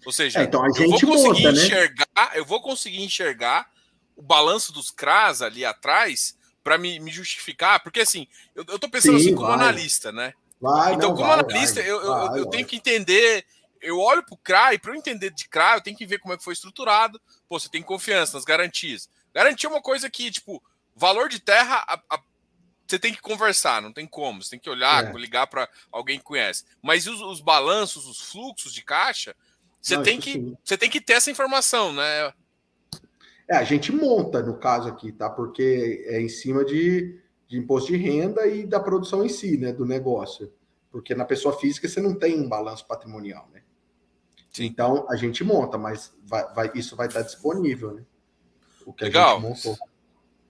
[0.05, 1.63] ou seja, é, então eu vou conseguir monta, né?
[1.63, 2.29] enxergar, né?
[2.35, 3.69] eu vou conseguir enxergar
[4.15, 8.89] o balanço dos CRAS ali atrás para me, me, justificar, porque assim, eu, eu tô
[8.89, 9.55] pensando Sim, assim como vai.
[9.55, 10.33] analista, né?
[10.61, 13.45] Vai, então, não, como vai, analista, eu, eu, eu tenho que entender.
[13.81, 16.19] Eu olho para o CRA e para eu entender de CRA, eu tenho que ver
[16.19, 17.19] como é que foi estruturado.
[17.49, 19.09] Pô, você tem confiança nas garantias.
[19.33, 20.61] Garantia é uma coisa que, tipo,
[20.95, 22.21] valor de terra, a, a,
[22.87, 24.43] você tem que conversar, não tem como.
[24.43, 25.17] Você tem que olhar, é.
[25.17, 26.63] ligar para alguém que conhece.
[26.81, 29.35] Mas os, os balanços, os fluxos de caixa,
[29.81, 32.33] você tem que você tem que ter essa informação, né?
[33.49, 35.29] É, a gente monta no caso aqui, tá?
[35.29, 39.73] Porque é em cima de, de imposto de renda e da produção em si, né?
[39.73, 40.53] Do negócio.
[40.89, 43.61] Porque na pessoa física você não tem um balanço patrimonial, né?
[44.51, 44.65] Sim.
[44.65, 48.05] Então a gente monta, mas vai, vai, isso vai estar disponível, né?
[48.85, 49.37] O que Legal.
[49.37, 49.77] a gente montou.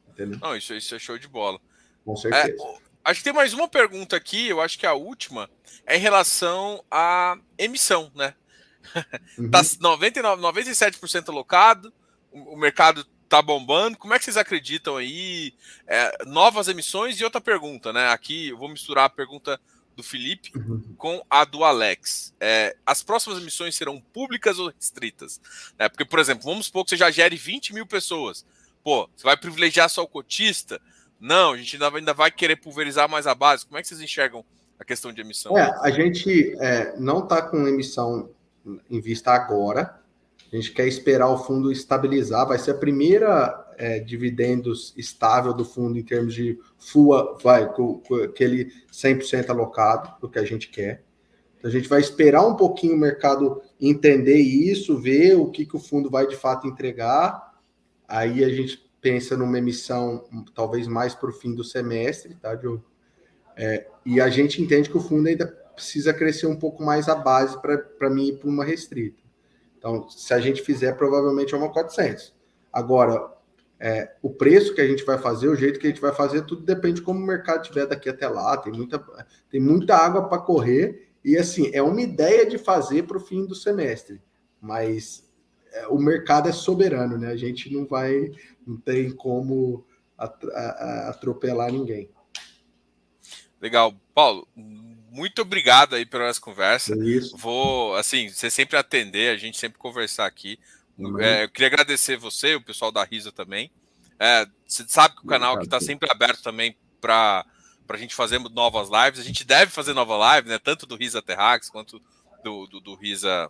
[0.09, 0.39] Entendeu?
[0.41, 1.59] Não, isso, isso é show de bola.
[2.05, 2.63] Com certeza.
[2.63, 5.49] É, acho que tem mais uma pergunta aqui, eu acho que a última
[5.85, 8.35] é em relação à emissão, né?
[9.37, 9.49] Uhum.
[9.49, 11.91] tá 99, 97% alocado,
[12.31, 13.97] o, o mercado tá bombando.
[13.97, 15.55] Como é que vocês acreditam aí?
[15.87, 18.09] É, novas emissões e outra pergunta, né?
[18.09, 19.59] Aqui eu vou misturar a pergunta
[19.95, 20.81] do Felipe uhum.
[20.97, 22.33] com a do Alex.
[22.39, 25.39] É, as próximas emissões serão públicas ou restritas?
[25.77, 28.45] É, porque, por exemplo, vamos supor que você já gere 20 mil pessoas.
[28.83, 30.81] Pô, você vai privilegiar só o cotista?
[31.19, 33.65] Não, a gente ainda, ainda vai querer pulverizar mais a base.
[33.65, 34.43] Como é que vocês enxergam
[34.77, 35.57] a questão de emissão?
[35.57, 38.29] É, a gente é, não está com emissão
[38.89, 40.01] em vista agora.
[40.51, 42.47] A gente quer esperar o fundo estabilizar.
[42.47, 47.99] Vai ser a primeira é, dividendos estável do fundo em termos de FUA, vai, com,
[47.99, 51.03] com aquele 100% alocado, do que a gente quer.
[51.57, 55.75] Então, a gente vai esperar um pouquinho o mercado entender isso, ver o que, que
[55.75, 57.53] o fundo vai de fato entregar.
[58.07, 62.83] Aí a gente pensa numa emissão talvez mais para o fim do semestre, tá, Diogo?
[63.55, 67.15] É, e a gente entende que o fundo ainda precisa crescer um pouco mais a
[67.15, 69.21] base para mim ir para uma restrita.
[69.77, 72.33] Então, se a gente fizer, provavelmente é uma 400.
[72.71, 73.31] Agora,
[73.85, 76.45] é, o preço que a gente vai fazer, o jeito que a gente vai fazer,
[76.45, 78.55] tudo depende de como o mercado estiver daqui até lá.
[78.55, 78.97] Tem muita,
[79.49, 81.11] tem muita água para correr.
[81.21, 84.21] E assim, é uma ideia de fazer para o fim do semestre.
[84.61, 85.29] Mas
[85.73, 87.27] é, o mercado é soberano, né?
[87.27, 88.31] A gente não vai,
[88.65, 89.85] não tem como
[91.09, 92.09] atropelar ninguém.
[93.59, 93.93] Legal.
[94.15, 96.93] Paulo, muito obrigado aí pela nossa conversa.
[96.93, 97.35] É isso.
[97.35, 100.57] Vou, assim, você sempre atender, a gente sempre conversar aqui.
[100.97, 101.19] Uhum.
[101.19, 103.71] É, eu queria agradecer você, o pessoal da Risa também.
[104.19, 107.45] É, você sabe que o canal aqui está sempre aberto também para
[107.89, 109.19] a gente fazer novas lives.
[109.19, 110.59] A gente deve fazer nova live, né?
[110.59, 112.01] Tanto do Risa Terrax quanto
[112.43, 113.49] do, do, do Risa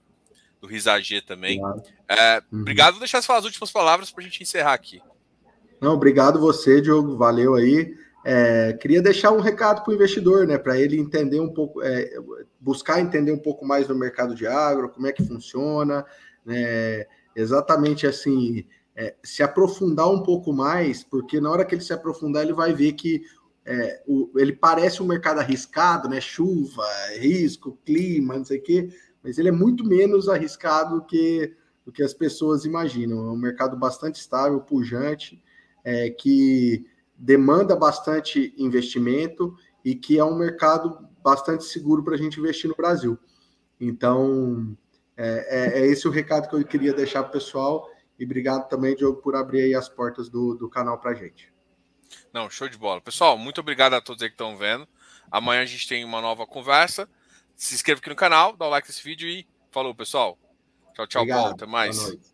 [0.60, 1.62] do Risa G também.
[2.08, 2.62] É, uhum.
[2.62, 2.94] Obrigado.
[2.94, 5.02] Vou deixar você falar as últimas palavras para a gente encerrar aqui.
[5.82, 7.18] Não, obrigado você, Diogo.
[7.18, 7.94] Valeu aí.
[8.26, 12.14] É, queria deixar um recado para o investidor, né, para ele entender um pouco, é,
[12.58, 16.06] buscar entender um pouco mais do mercado de agro, como é que funciona,
[16.46, 18.65] né, exatamente assim,
[18.95, 22.73] é, se aprofundar um pouco mais, porque na hora que ele se aprofundar, ele vai
[22.73, 23.23] ver que
[23.65, 26.86] é, o, ele parece um mercado arriscado, né, chuva,
[27.17, 28.89] risco, clima, não sei o quê,
[29.23, 31.55] mas ele é muito menos arriscado que,
[31.86, 33.27] do que as pessoas imaginam.
[33.27, 35.41] É um mercado bastante estável, pujante,
[35.84, 36.86] é, que
[37.17, 42.75] demanda bastante investimento e que é um mercado bastante seguro para a gente investir no
[42.75, 43.17] Brasil.
[43.79, 44.77] Então,
[45.16, 47.89] é, é, é, esse o recado que eu queria deixar para o pessoal.
[48.18, 51.51] E obrigado também, Diogo, por abrir aí as portas do, do canal para gente.
[52.32, 53.01] Não, show de bola.
[53.01, 54.88] Pessoal, muito obrigado a todos aí que estão vendo.
[55.32, 57.09] Amanhã a gente tem uma nova conversa.
[57.55, 60.38] Se inscreva aqui no canal, dá o like nesse vídeo e falou, pessoal.
[60.93, 61.41] Tchau, tchau, obrigado.
[61.41, 61.55] Paulo.
[61.55, 62.32] Até mais.